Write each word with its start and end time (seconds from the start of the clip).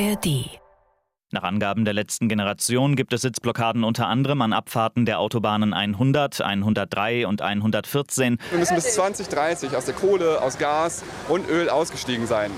ARD. 0.00 0.60
Nach 1.32 1.42
Angaben 1.42 1.84
der 1.84 1.92
letzten 1.92 2.28
Generation 2.28 2.94
gibt 2.94 3.12
es 3.12 3.22
Sitzblockaden 3.22 3.84
unter 3.84 4.06
anderem 4.06 4.40
an 4.42 4.52
Abfahrten 4.52 5.04
der 5.04 5.18
Autobahnen 5.18 5.74
100, 5.74 6.40
103 6.40 7.26
und 7.26 7.42
114. 7.42 8.38
Wir 8.50 8.58
müssen 8.58 8.76
bis 8.76 8.94
2030 8.94 9.76
aus 9.76 9.86
der 9.86 9.94
Kohle, 9.94 10.40
aus 10.40 10.58
Gas 10.58 11.04
und 11.28 11.48
Öl 11.48 11.68
ausgestiegen 11.68 12.26
sein 12.26 12.50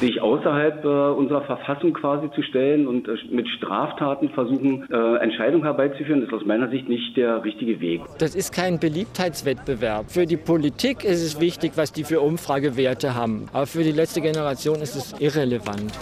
sich 0.00 0.20
außerhalb 0.20 0.84
äh, 0.84 0.88
unserer 0.88 1.42
Verfassung 1.42 1.92
quasi 1.92 2.28
zu 2.34 2.42
stellen 2.42 2.88
und 2.88 3.06
äh, 3.06 3.14
mit 3.30 3.46
Straftaten 3.48 4.30
versuchen, 4.30 4.84
äh, 4.90 5.16
Entscheidungen 5.22 5.62
herbeizuführen, 5.62 6.24
ist 6.24 6.32
aus 6.32 6.44
meiner 6.44 6.68
Sicht 6.70 6.88
nicht 6.88 7.16
der 7.16 7.44
richtige 7.44 7.80
Weg. 7.80 8.00
Das 8.18 8.34
ist 8.34 8.52
kein 8.52 8.80
Beliebtheitswettbewerb. 8.80 10.10
Für 10.10 10.26
die 10.26 10.36
Politik 10.36 11.04
ist 11.04 11.22
es 11.22 11.40
wichtig, 11.40 11.72
was 11.76 11.92
die 11.92 12.02
für 12.02 12.20
Umfragewerte 12.20 13.14
haben. 13.14 13.48
Aber 13.52 13.66
für 13.66 13.84
die 13.84 13.92
letzte 13.92 14.20
Generation 14.20 14.80
ist 14.80 14.96
es 14.96 15.14
irrelevant. 15.20 15.92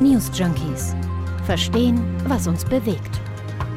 News 0.00 0.30
Junkies. 0.36 0.94
Verstehen, 1.44 2.02
was 2.26 2.46
uns 2.46 2.64
bewegt. 2.64 3.20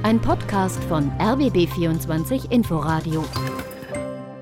Ein 0.04 0.20
Podcast 0.20 0.84
von 0.86 1.12
RBB24 1.20 2.52
Inforadio. 2.52 3.24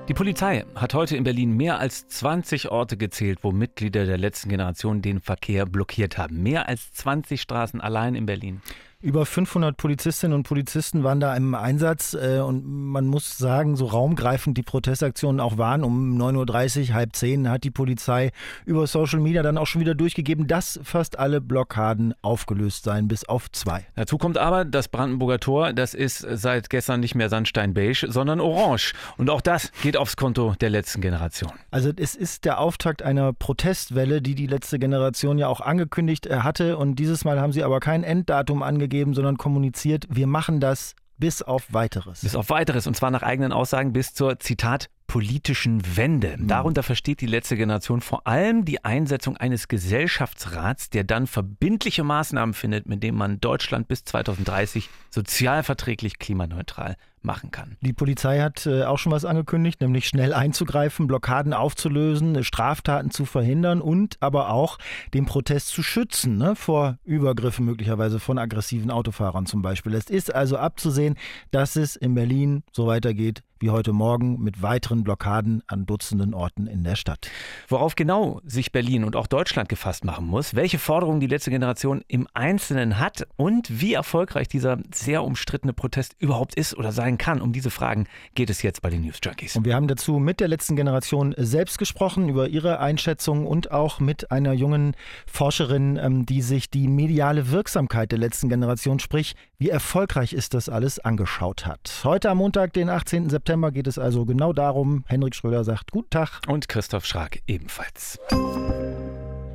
Die 0.07 0.13
Polizei 0.13 0.65
hat 0.75 0.93
heute 0.93 1.17
in 1.17 1.23
Berlin 1.23 1.55
mehr 1.57 1.79
als 1.79 2.07
20 2.07 2.69
Orte 2.69 2.97
gezählt, 2.97 3.39
wo 3.41 3.51
Mitglieder 3.51 4.05
der 4.05 4.17
letzten 4.17 4.49
Generation 4.49 5.01
den 5.01 5.19
Verkehr 5.19 5.65
blockiert 5.65 6.17
haben. 6.17 6.43
Mehr 6.43 6.69
als 6.69 6.93
20 6.93 7.41
Straßen 7.41 7.81
allein 7.81 8.15
in 8.15 8.25
Berlin. 8.25 8.61
Über 9.03 9.25
500 9.25 9.75
Polizistinnen 9.75 10.33
und 10.33 10.43
Polizisten 10.43 11.03
waren 11.03 11.19
da 11.19 11.35
im 11.35 11.55
Einsatz 11.55 12.13
äh, 12.13 12.39
und 12.39 12.65
man 12.65 13.05
muss 13.05 13.37
sagen, 13.37 13.75
so 13.75 13.87
raumgreifend 13.87 14.57
die 14.57 14.63
Protestaktionen 14.63 15.41
auch 15.41 15.57
waren. 15.57 15.83
Um 15.83 16.17
9.30 16.17 16.87
Uhr, 16.87 16.93
halb 16.93 17.13
zehn 17.13 17.49
hat 17.49 17.65
die 17.65 17.69
Polizei 17.69 18.31
über 18.65 18.87
Social 18.87 19.19
Media 19.19 19.43
dann 19.43 19.57
auch 19.57 19.67
schon 19.67 19.81
wieder 19.81 19.93
durchgegeben, 19.93 20.47
dass 20.47 20.79
fast 20.83 21.19
alle 21.19 21.41
Blockaden 21.41 22.13
aufgelöst 22.21 22.85
seien, 22.85 23.09
bis 23.09 23.25
auf 23.25 23.51
zwei. 23.51 23.85
Dazu 23.97 24.17
kommt 24.17 24.37
aber, 24.37 24.63
das 24.63 24.87
Brandenburger 24.87 25.41
Tor, 25.41 25.73
das 25.73 25.93
ist 25.93 26.19
seit 26.19 26.69
gestern 26.69 27.01
nicht 27.01 27.13
mehr 27.13 27.27
Sandstein-Beige, 27.27 28.05
sondern 28.09 28.39
orange. 28.39 28.93
Und 29.17 29.29
auch 29.29 29.41
das 29.41 29.73
geht 29.81 29.97
aufs 29.97 30.15
Konto 30.15 30.55
der 30.61 30.69
letzten 30.69 31.01
Generation. 31.01 31.51
Also 31.71 31.91
es 31.93 32.15
ist 32.15 32.45
der 32.45 32.57
Auftakt 32.57 33.01
einer 33.01 33.33
Protestwelle, 33.33 34.21
die 34.21 34.33
die 34.33 34.47
letzte 34.47 34.79
Generation 34.79 35.37
ja 35.37 35.49
auch 35.49 35.59
angekündigt 35.59 36.25
äh, 36.25 36.37
hatte. 36.37 36.77
Und 36.77 36.95
dieses 36.95 37.25
Mal 37.25 37.41
haben 37.41 37.51
sie 37.51 37.65
aber 37.65 37.81
kein 37.81 38.05
Enddatum 38.05 38.63
angegeben 38.63 38.92
gegeben, 38.93 39.13
sondern 39.13 39.37
kommuniziert, 39.37 40.07
wir 40.09 40.27
machen 40.27 40.59
das 40.59 40.95
bis 41.17 41.41
auf 41.41 41.73
weiteres. 41.73 42.21
Bis 42.21 42.35
auf 42.35 42.49
weiteres 42.49 42.87
und 42.87 42.95
zwar 42.95 43.11
nach 43.11 43.23
eigenen 43.23 43.51
Aussagen 43.51 43.91
bis 43.91 44.13
zur 44.13 44.39
Zitat 44.39 44.89
politischen 45.13 45.95
Wende. 45.95 46.37
Mhm. 46.39 46.47
Darunter 46.47 46.81
versteht 46.81 47.21
die 47.21 47.27
letzte 47.27 47.55
Generation 47.55 48.01
vor 48.01 48.25
allem 48.25 48.65
die 48.65 48.83
Einsetzung 48.83 49.37
eines 49.37 49.67
Gesellschaftsrats, 49.67 50.89
der 50.89 51.03
dann 51.03 51.27
verbindliche 51.27 52.03
Maßnahmen 52.03 52.55
findet, 52.55 52.87
mit 52.87 53.03
denen 53.03 53.19
man 53.19 53.39
Deutschland 53.39 53.87
bis 53.87 54.05
2030 54.05 54.89
sozialverträglich 55.11 56.17
klimaneutral 56.17 56.95
machen 57.21 57.51
kann. 57.51 57.77
Die 57.81 57.93
Polizei 57.93 58.39
hat 58.39 58.65
äh, 58.65 58.85
auch 58.85 58.97
schon 58.97 59.11
was 59.11 59.23
angekündigt, 59.23 59.81
nämlich 59.81 60.07
schnell 60.07 60.33
einzugreifen, 60.33 61.05
Blockaden 61.05 61.53
aufzulösen, 61.53 62.43
Straftaten 62.43 63.11
zu 63.11 63.25
verhindern 63.25 63.81
und 63.81 64.17
aber 64.19 64.49
auch 64.49 64.79
den 65.13 65.25
Protest 65.25 65.69
zu 65.69 65.83
schützen 65.83 66.37
ne, 66.37 66.55
vor 66.55 66.97
Übergriffen 67.03 67.65
möglicherweise 67.65 68.19
von 68.19 68.39
aggressiven 68.39 68.89
Autofahrern 68.91 69.45
zum 69.45 69.61
Beispiel. 69.61 69.93
Es 69.93 70.09
ist 70.09 70.33
also 70.33 70.57
abzusehen, 70.57 71.15
dass 71.51 71.75
es 71.75 71.95
in 71.95 72.15
Berlin 72.15 72.63
so 72.71 72.87
weitergeht 72.87 73.43
wie 73.63 73.69
heute 73.69 73.93
Morgen 73.93 74.43
mit 74.43 74.61
weiteren 74.61 75.05
Blockaden 75.05 75.63
an 75.67 75.85
Dutzenden 75.85 76.33
Orten 76.33 76.67
in 76.67 76.83
der 76.83 76.97
Stadt. 76.97 77.31
Worauf 77.69 77.95
genau 77.95 78.41
sich 78.43 78.73
Berlin 78.73 79.05
und 79.05 79.15
auch 79.15 79.25
Deutschland 79.25 79.69
gefasst 79.69 80.03
machen 80.03 80.27
muss, 80.27 80.53
welche 80.53 80.79
Forderungen 80.79 81.21
die 81.21 81.27
letzte 81.27 81.49
Generation 81.49 82.03
im 82.09 82.27
Einzelnen 82.33 82.99
hat 82.99 83.25
und 83.37 83.79
wie 83.79 83.93
erfolgreich 83.93 84.49
dieser 84.49 84.79
sehr 84.93 85.23
umstrittene 85.23 85.71
Protest 85.71 86.13
überhaupt 86.19 86.55
ist 86.55 86.77
oder 86.77 86.91
sein 86.91 87.17
kann, 87.17 87.39
um 87.39 87.53
diese 87.53 87.69
Fragen 87.69 88.07
geht 88.35 88.49
es 88.49 88.63
jetzt 88.63 88.81
bei 88.81 88.89
den 88.89 89.03
News 89.03 89.19
Junkies. 89.23 89.55
Und 89.55 89.63
wir 89.63 89.75
haben 89.75 89.87
dazu 89.87 90.19
mit 90.19 90.41
der 90.41 90.49
letzten 90.49 90.75
Generation 90.75 91.33
selbst 91.37 91.77
gesprochen, 91.77 92.27
über 92.27 92.49
ihre 92.49 92.81
Einschätzung 92.81 93.47
und 93.47 93.71
auch 93.71 94.01
mit 94.01 94.29
einer 94.29 94.51
jungen 94.51 94.93
Forscherin, 95.25 95.95
ähm, 95.95 96.25
die 96.25 96.41
sich 96.41 96.69
die 96.69 96.89
mediale 96.89 97.49
Wirksamkeit 97.49 98.11
der 98.11 98.19
letzten 98.19 98.49
Generation, 98.49 98.99
sprich, 98.99 99.35
wie 99.57 99.69
erfolgreich 99.69 100.33
ist 100.33 100.53
das 100.53 100.67
alles, 100.67 100.99
angeschaut 100.99 101.65
hat. 101.65 102.01
Heute 102.03 102.29
am 102.29 102.39
Montag, 102.39 102.73
den 102.73 102.89
18. 102.89 103.29
September, 103.29 103.52
September 103.53 103.71
geht 103.71 103.85
es 103.85 103.99
also 103.99 104.25
genau 104.25 104.51
darum. 104.51 105.03
Henrik 105.05 105.35
Schröder 105.35 105.63
sagt 105.63 105.91
Guten 105.91 106.09
Tag. 106.09 106.41
Und 106.47 106.67
Christoph 106.67 107.05
Schrag 107.05 107.43
ebenfalls. 107.45 108.19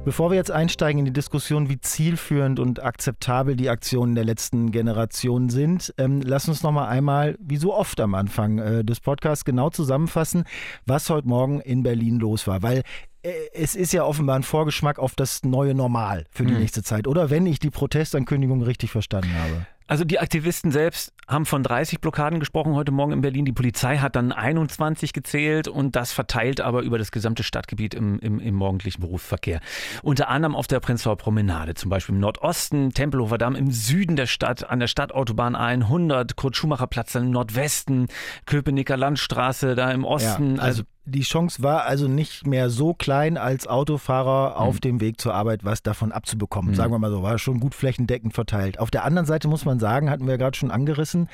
Bevor 0.05 0.31
wir 0.31 0.37
jetzt 0.37 0.53
einsteigen 0.53 1.01
in 1.01 1.05
die 1.05 1.13
Diskussion, 1.13 1.69
wie 1.69 1.81
zielführend 1.81 2.61
und 2.61 2.81
akzeptabel 2.81 3.57
die 3.57 3.69
Aktionen 3.69 4.15
der 4.15 4.25
letzten 4.25 4.71
Generation 4.71 5.49
sind, 5.49 5.93
ähm, 5.99 6.21
lass 6.23 6.49
uns 6.49 6.63
noch 6.63 6.71
mal 6.71 6.87
einmal, 6.87 7.37
wie 7.41 7.57
so 7.57 7.75
oft 7.75 7.99
am 7.99 8.15
Anfang 8.15 8.59
äh, 8.59 8.85
des 8.85 9.01
Podcasts, 9.01 9.45
genau 9.45 9.69
zusammenfassen, 9.69 10.45
was 10.87 11.11
heute 11.11 11.27
Morgen 11.27 11.61
in 11.61 11.83
Berlin 11.83 12.21
los 12.21 12.47
war. 12.47 12.63
Weil 12.63 12.85
äh, 13.25 13.33
es 13.53 13.75
ist 13.75 13.93
ja 13.93 14.05
offenbar 14.05 14.37
ein 14.37 14.45
Vorgeschmack 14.45 15.01
auf 15.01 15.17
das 15.17 15.43
neue 15.43 15.75
Normal 15.75 16.25
für 16.31 16.45
die 16.45 16.53
mhm. 16.53 16.61
nächste 16.61 16.85
Zeit. 16.85 17.09
Oder 17.09 17.31
wenn 17.31 17.47
ich 17.47 17.59
die 17.59 17.71
Protestankündigung 17.71 18.63
richtig 18.63 18.93
verstanden 18.93 19.35
habe. 19.35 19.67
Also 19.89 20.05
die 20.05 20.21
Aktivisten 20.21 20.71
selbst 20.71 21.15
haben 21.27 21.47
von 21.47 21.63
30 21.63 22.01
Blockaden 22.01 22.41
gesprochen 22.41 22.75
heute 22.75 22.93
Morgen 22.93 23.13
in 23.13 23.21
Berlin. 23.23 23.47
Die 23.47 23.53
Polizei 23.53 23.97
hat 23.99 24.17
dann 24.17 24.33
21 24.33 25.15
gezählt 25.15 25.67
und 25.67 25.97
das 25.97 26.13
verteilt 26.13 26.61
aber 26.61 26.83
über 26.83 26.99
das 26.99 27.11
gesamte 27.11 27.43
Stadtgebiet 27.43 27.95
im, 27.95 28.19
im, 28.21 28.39
im 28.39 28.55
morgendlichen 28.55 29.01
Berufsverkehr. 29.01 29.61
Unter 30.03 30.29
anderem 30.29 30.55
auf 30.55 30.67
der 30.67 30.81
Prenzlauer 30.81 31.17
Promenade, 31.17 31.73
zum 31.73 31.89
Beispiel 31.89 32.15
im 32.15 32.21
Nordosten, 32.21 32.93
Tempelhofer 32.93 33.39
Damm 33.39 33.57
im 33.57 33.71
Süden 33.71 34.17
der 34.17 34.27
Stadt, 34.27 34.69
an 34.69 34.79
der 34.79 34.89
Stadtautobahn 34.89 35.57
100, 35.57 36.37
Kurt-Schumacher-Platz 36.37 37.15
im 37.15 37.31
Nordwesten, 37.31 38.09
Köpenicker 38.45 38.99
Landstraße 38.99 39.75
da 39.75 39.91
im 39.91 40.05
Osten. 40.05 40.57
Ja, 40.57 40.63
also, 40.63 40.83
also 40.83 40.98
die 41.09 41.23
Chance 41.23 41.63
war 41.63 41.85
also 41.85 42.07
nicht 42.09 42.47
mehr 42.47 42.71
so 42.71 42.95
klein, 42.95 43.37
als 43.37 43.67
Autofahrer 43.67 44.51
mhm. 44.51 44.57
auf 44.57 44.81
dem 44.81 45.01
Weg 45.01 45.21
zur 45.21 45.35
Arbeit 45.35 45.65
was 45.65 45.83
davon 45.83 46.13
abzubekommen. 46.13 46.73
Mhm. 46.73 46.75
Sagen 46.75 46.93
wir 46.93 46.99
mal 46.99 47.11
so, 47.11 47.23
war 47.23 47.39
schon 47.39 47.61
gut 47.61 47.75
flächendeckend 47.75 48.35
verteilt. 48.35 48.79
Auf 48.79 48.91
der 48.91 49.05
anderen 49.05 49.27
Seite 49.27 49.49
muss 49.49 49.65
man 49.65 49.81
sagen, 49.81 50.11
hatten 50.11 50.27
wir 50.27 50.33
ja 50.33 50.37
gerade 50.37 50.57
schon 50.57 50.71
angerissen, 50.71 51.29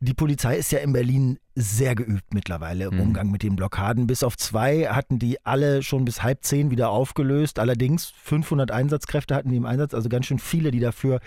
die 0.00 0.14
Polizei 0.14 0.56
ist 0.56 0.72
ja 0.72 0.78
in 0.78 0.92
Berlin 0.92 1.38
sehr 1.58 1.94
geübt 1.94 2.34
mittlerweile 2.34 2.84
im 2.84 2.96
mhm. 2.96 3.00
Umgang 3.00 3.30
mit 3.30 3.42
den 3.42 3.56
Blockaden. 3.56 4.06
Bis 4.06 4.22
auf 4.22 4.36
zwei 4.36 4.88
hatten 4.88 5.18
die 5.18 5.44
alle 5.44 5.82
schon 5.82 6.04
bis 6.04 6.22
halb 6.22 6.44
zehn 6.44 6.70
wieder 6.70 6.90
aufgelöst. 6.90 7.58
Allerdings 7.58 8.12
500 8.22 8.70
Einsatzkräfte 8.70 9.34
hatten 9.34 9.48
die 9.48 9.56
im 9.56 9.64
Einsatz, 9.64 9.94
also 9.94 10.10
ganz 10.10 10.26
schön 10.26 10.38
viele, 10.38 10.70
die 10.70 10.80
dafür 10.80 11.20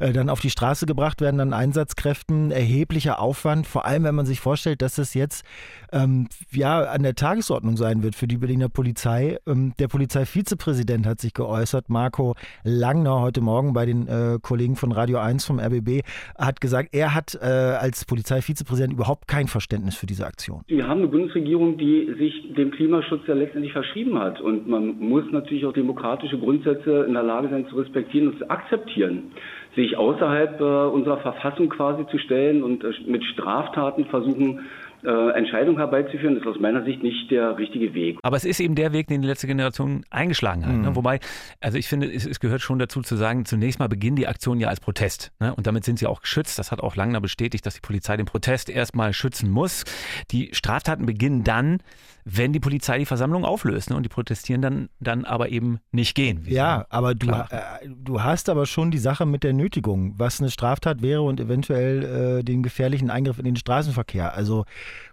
äh, 0.00 0.14
dann 0.14 0.30
auf 0.30 0.40
die 0.40 0.48
Straße 0.48 0.86
gebracht 0.86 1.20
werden 1.20 1.38
an 1.38 1.52
Einsatzkräften. 1.52 2.50
Erheblicher 2.50 3.20
Aufwand, 3.20 3.66
vor 3.66 3.84
allem 3.84 4.04
wenn 4.04 4.14
man 4.14 4.24
sich 4.24 4.40
vorstellt, 4.40 4.80
dass 4.80 4.96
es 4.96 5.12
jetzt 5.12 5.44
ähm, 5.92 6.28
ja 6.50 6.84
an 6.84 7.02
der 7.02 7.14
Tagesordnung 7.14 7.76
sein 7.76 8.02
wird 8.02 8.14
für 8.14 8.26
die 8.26 8.38
Berliner 8.38 8.70
Polizei. 8.70 9.36
Ähm, 9.46 9.74
der 9.78 9.88
Polizeivizepräsident 9.88 11.06
hat 11.06 11.20
sich 11.20 11.34
geäußert, 11.34 11.90
Marco 11.90 12.36
Langner, 12.62 13.20
heute 13.20 13.42
Morgen 13.42 13.74
bei 13.74 13.84
den 13.84 14.08
äh, 14.08 14.38
Kollegen 14.40 14.76
von 14.76 14.92
Radio 14.92 15.18
1 15.18 15.44
vom 15.44 15.60
RBB, 15.60 16.00
hat 16.38 16.62
gesagt, 16.62 16.88
er 16.92 17.12
hat 17.12 17.34
äh, 17.34 17.44
als 17.44 18.06
Polizeivizepräsident 18.06 18.94
überhaupt 18.94 19.28
kein 19.28 19.46
Verständnis 19.46 19.73
Verständnis 19.74 19.96
für 19.96 20.06
diese 20.06 20.26
Aktion? 20.26 20.62
Wir 20.68 20.86
haben 20.86 21.00
eine 21.00 21.08
Bundesregierung, 21.08 21.76
die 21.78 22.14
sich 22.18 22.54
dem 22.54 22.70
Klimaschutz 22.70 23.22
ja 23.26 23.34
letztendlich 23.34 23.72
verschrieben 23.72 24.18
hat. 24.18 24.40
Und 24.40 24.68
man 24.68 24.98
muss 24.98 25.24
natürlich 25.32 25.66
auch 25.66 25.72
demokratische 25.72 26.38
Grundsätze 26.38 27.04
in 27.06 27.14
der 27.14 27.22
Lage 27.22 27.48
sein 27.48 27.66
zu 27.68 27.76
respektieren 27.76 28.28
und 28.28 28.38
zu 28.38 28.48
akzeptieren. 28.50 29.32
Sich 29.74 29.96
außerhalb 29.96 30.60
äh, 30.60 30.64
unserer 30.64 31.18
Verfassung 31.18 31.68
quasi 31.68 32.06
zu 32.06 32.18
stellen 32.18 32.62
und 32.62 32.84
äh, 32.84 32.92
mit 33.06 33.24
Straftaten 33.24 34.04
versuchen, 34.06 34.60
äh, 35.04 35.30
Entscheidungen 35.36 35.78
herbeizuführen, 35.78 36.36
ist 36.36 36.46
aus 36.46 36.58
meiner 36.58 36.84
Sicht 36.84 37.02
nicht 37.02 37.30
der 37.30 37.58
richtige 37.58 37.94
Weg. 37.94 38.18
Aber 38.22 38.36
es 38.36 38.44
ist 38.44 38.60
eben 38.60 38.74
der 38.74 38.92
Weg, 38.92 39.06
den 39.08 39.22
die 39.22 39.28
letzte 39.28 39.46
Generation 39.46 40.04
eingeschlagen 40.10 40.64
hat. 40.64 40.72
Ne? 40.72 40.78
Mhm. 40.78 40.84
Ne? 40.84 40.96
Wobei, 40.96 41.20
also 41.60 41.78
ich 41.78 41.88
finde, 41.88 42.10
es, 42.12 42.26
es, 42.26 42.40
gehört 42.40 42.60
schon 42.60 42.78
dazu 42.78 43.02
zu 43.02 43.16
sagen, 43.16 43.44
zunächst 43.44 43.78
mal 43.78 43.88
beginnt 43.88 44.18
die 44.18 44.26
Aktion 44.26 44.60
ja 44.60 44.68
als 44.68 44.80
Protest. 44.80 45.32
Ne? 45.40 45.54
Und 45.54 45.66
damit 45.66 45.84
sind 45.84 45.98
sie 45.98 46.06
auch 46.06 46.20
geschützt. 46.20 46.58
Das 46.58 46.72
hat 46.72 46.80
auch 46.80 46.96
Langner 46.96 47.20
bestätigt, 47.20 47.66
dass 47.66 47.74
die 47.74 47.80
Polizei 47.80 48.16
den 48.16 48.26
Protest 48.26 48.70
erstmal 48.70 49.12
schützen 49.12 49.50
muss. 49.50 49.84
Die 50.30 50.50
Straftaten 50.52 51.06
beginnen 51.06 51.44
dann, 51.44 51.78
wenn 52.24 52.54
die 52.54 52.60
Polizei 52.60 52.98
die 52.98 53.04
Versammlung 53.04 53.44
auflöst 53.44 53.90
ne? 53.90 53.96
und 53.96 54.02
die 54.02 54.08
protestieren 54.08 54.62
dann, 54.62 54.88
dann 54.98 55.26
aber 55.26 55.50
eben 55.50 55.78
nicht 55.92 56.14
gehen. 56.14 56.44
Ja, 56.46 56.86
aber 56.88 57.14
du, 57.14 57.30
äh, 57.30 57.46
du 57.86 58.22
hast 58.22 58.48
aber 58.48 58.64
schon 58.64 58.90
die 58.90 58.98
Sache 58.98 59.26
mit 59.26 59.44
der 59.44 59.52
Nötigung, 59.52 60.14
was 60.16 60.40
eine 60.40 60.50
Straftat 60.50 61.02
wäre 61.02 61.22
und 61.22 61.38
eventuell 61.38 62.38
äh, 62.38 62.42
den 62.42 62.62
gefährlichen 62.62 63.10
Eingriff 63.10 63.38
in 63.38 63.44
den 63.44 63.56
Straßenverkehr. 63.56 64.34
Also 64.34 64.64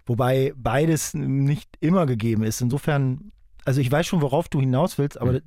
wobei 0.06 0.54
beides 0.56 1.12
nicht 1.12 1.68
immer 1.80 2.06
gegeben 2.06 2.44
ist. 2.44 2.62
Insofern, 2.62 3.32
also 3.66 3.82
ich 3.82 3.92
weiß 3.92 4.06
schon, 4.06 4.22
worauf 4.22 4.48
du 4.48 4.60
hinaus 4.60 4.96
willst, 4.96 5.20
aber 5.20 5.32
mhm. 5.32 5.42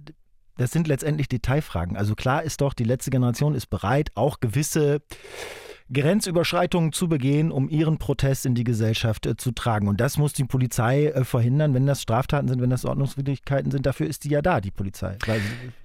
das 0.58 0.72
sind 0.72 0.88
letztendlich 0.88 1.30
Detailfragen. 1.30 1.98
Also 1.98 2.14
klar 2.14 2.44
ist 2.44 2.62
doch, 2.62 2.76
die 2.76 2.84
letzte 2.84 3.10
Generation 3.10 3.56
ist 3.56 3.72
bereit, 3.72 4.12
auch 4.14 4.40
gewisse 4.40 5.02
Grenzüberschreitungen 5.94 6.92
zu 6.92 7.08
begehen, 7.08 7.52
um 7.52 7.70
ihren 7.70 7.98
Protest 8.00 8.46
in 8.46 8.56
die 8.56 8.64
Gesellschaft 8.64 9.26
äh, 9.26 9.38
zu 9.38 9.52
tragen. 9.52 9.88
Und 9.88 10.02
das 10.02 10.18
muss 10.18 10.34
die 10.34 10.44
Polizei 10.44 11.08
äh, 11.08 11.24
verhindern, 11.24 11.74
wenn 11.74 11.86
das 11.86 12.02
Straftaten 12.02 12.48
sind, 12.48 12.62
wenn 12.62 12.72
das 12.72 12.86
Ordnungswidrigkeiten 12.86 13.70
sind. 13.70 13.86
Dafür 13.86 14.08
ist 14.08 14.24
die 14.24 14.30
ja 14.30 14.42
da, 14.42 14.62
die 14.62 14.72
Polizei. 14.72 15.18
Weil, 15.28 15.42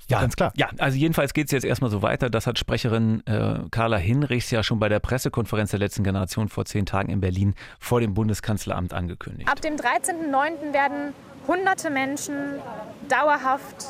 ja, 0.08 0.20
ganz 0.20 0.36
klar. 0.36 0.52
Ja, 0.56 0.70
also 0.78 0.96
jedenfalls 0.96 1.34
geht 1.34 1.46
es 1.46 1.52
jetzt 1.52 1.64
erstmal 1.64 1.90
so 1.90 2.00
weiter. 2.00 2.30
Das 2.30 2.46
hat 2.46 2.58
Sprecherin 2.58 3.22
äh, 3.26 3.58
Carla 3.70 3.98
Hinrichs 3.98 4.50
ja 4.50 4.62
schon 4.62 4.78
bei 4.78 4.88
der 4.88 5.00
Pressekonferenz 5.00 5.70
der 5.70 5.80
letzten 5.80 6.02
Generation 6.02 6.48
vor 6.48 6.64
zehn 6.64 6.86
Tagen 6.86 7.10
in 7.10 7.20
Berlin 7.20 7.54
vor 7.78 8.00
dem 8.00 8.14
Bundeskanzleramt 8.14 8.94
angekündigt. 8.94 9.50
Ab 9.50 9.60
dem 9.60 9.74
13.09. 9.74 10.72
werden 10.72 11.12
hunderte 11.46 11.90
Menschen 11.90 12.34
dauerhaft 13.08 13.86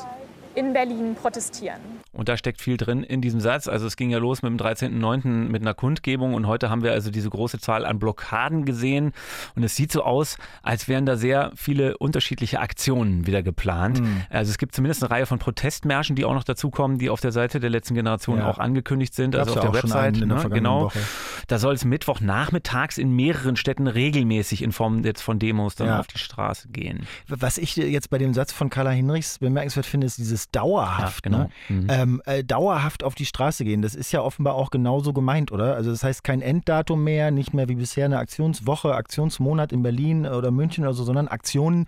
in 0.55 0.73
Berlin 0.73 1.15
protestieren. 1.15 2.00
Und 2.13 2.27
da 2.27 2.35
steckt 2.35 2.59
viel 2.59 2.75
drin 2.75 3.03
in 3.03 3.21
diesem 3.21 3.39
Satz. 3.39 3.69
Also 3.69 3.87
es 3.87 3.95
ging 3.95 4.09
ja 4.09 4.17
los 4.17 4.41
mit 4.41 4.49
dem 4.49 4.57
13.09. 4.57 5.47
mit 5.47 5.61
einer 5.61 5.73
Kundgebung 5.73 6.33
und 6.33 6.45
heute 6.45 6.69
haben 6.69 6.83
wir 6.83 6.91
also 6.91 7.09
diese 7.09 7.29
große 7.29 7.59
Zahl 7.59 7.85
an 7.85 7.99
Blockaden 7.99 8.65
gesehen. 8.65 9.13
Und 9.55 9.63
es 9.63 9.77
sieht 9.77 9.93
so 9.93 10.03
aus, 10.03 10.37
als 10.61 10.89
wären 10.89 11.05
da 11.05 11.15
sehr 11.15 11.53
viele 11.55 11.97
unterschiedliche 11.97 12.59
Aktionen 12.59 13.27
wieder 13.27 13.43
geplant. 13.43 14.01
Mhm. 14.01 14.23
Also 14.29 14.49
es 14.51 14.57
gibt 14.57 14.75
zumindest 14.75 15.03
eine 15.03 15.11
Reihe 15.11 15.25
von 15.25 15.39
Protestmärschen, 15.39 16.17
die 16.17 16.25
auch 16.25 16.33
noch 16.33 16.43
dazukommen, 16.43 16.99
die 16.99 17.09
auf 17.09 17.21
der 17.21 17.31
Seite 17.31 17.61
der 17.61 17.69
letzten 17.69 17.95
Generation 17.95 18.39
ja. 18.39 18.49
auch 18.49 18.59
angekündigt 18.59 19.15
sind. 19.15 19.31
Gab's 19.31 19.47
also 19.47 19.61
auf 19.61 19.71
der 19.71 19.81
Website. 19.81 20.17
Ne, 20.17 20.49
genau. 20.49 20.85
Woche. 20.85 20.99
Da 21.47 21.59
soll 21.59 21.75
es 21.75 21.85
Mittwochnachmittags 21.85 22.97
in 22.97 23.15
mehreren 23.15 23.55
Städten 23.55 23.87
regelmäßig 23.87 24.63
in 24.63 24.73
Form 24.73 25.05
jetzt 25.05 25.21
von 25.21 25.39
Demos 25.39 25.75
dann 25.75 25.87
ja. 25.87 25.99
auf 26.01 26.07
die 26.07 26.17
Straße 26.17 26.67
gehen. 26.67 27.07
Was 27.27 27.57
ich 27.57 27.77
jetzt 27.77 28.09
bei 28.09 28.17
dem 28.17 28.33
Satz 28.33 28.51
von 28.51 28.69
Carla 28.69 28.89
Hinrichs 28.89 29.39
bemerkenswert 29.39 29.85
finde, 29.85 30.07
ist 30.07 30.17
dieses 30.17 30.51
dauerhaft. 30.51 31.25
Ja, 31.25 31.31
genau. 31.31 31.37
Ne? 31.37 31.49
Mhm 31.69 32.00
ähm, 32.01 32.21
äh, 32.25 32.43
dauerhaft 32.43 33.03
auf 33.03 33.15
die 33.15 33.25
Straße 33.25 33.63
gehen. 33.63 33.81
Das 33.81 33.95
ist 33.95 34.11
ja 34.11 34.21
offenbar 34.21 34.55
auch 34.55 34.69
genauso 34.69 35.13
gemeint, 35.13 35.51
oder? 35.51 35.75
Also 35.75 35.91
das 35.91 36.03
heißt 36.03 36.23
kein 36.23 36.41
Enddatum 36.41 37.03
mehr, 37.03 37.31
nicht 37.31 37.53
mehr 37.53 37.69
wie 37.69 37.75
bisher 37.75 38.05
eine 38.05 38.17
Aktionswoche, 38.17 38.95
Aktionsmonat 38.95 39.71
in 39.71 39.83
Berlin 39.83 40.25
oder 40.25 40.51
München 40.51 40.83
oder 40.83 40.93
so, 40.93 41.03
sondern 41.03 41.27
Aktionen 41.27 41.85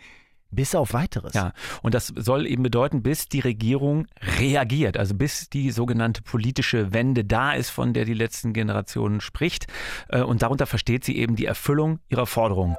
bis 0.51 0.75
auf 0.75 0.94
weiteres. 0.94 1.33
Ja, 1.33 1.54
und 1.81 1.94
das 1.95 2.13
soll 2.15 2.45
eben 2.45 2.63
bedeuten, 2.63 3.01
bis 3.01 3.27
die 3.27 3.39
Regierung 3.39 4.06
reagiert, 4.39 4.98
also 4.98 5.15
bis 5.15 5.50
die 5.50 5.71
sogenannte 5.71 6.21
politische 6.21 6.94
Wende 6.94 7.25
da 7.25 7.54
ist, 7.54 7.69
von 7.71 7.94
der 7.94 8.06
die 8.06 8.13
letzten 8.13 8.54
Generationen 8.54 9.19
spricht. 9.19 9.68
Äh, 10.09 10.21
und 10.21 10.42
darunter 10.42 10.68
versteht 10.68 11.04
sie 11.04 11.18
eben 11.18 11.36
die 11.36 11.45
Erfüllung 11.45 12.00
ihrer 12.09 12.27
Forderungen. 12.27 12.75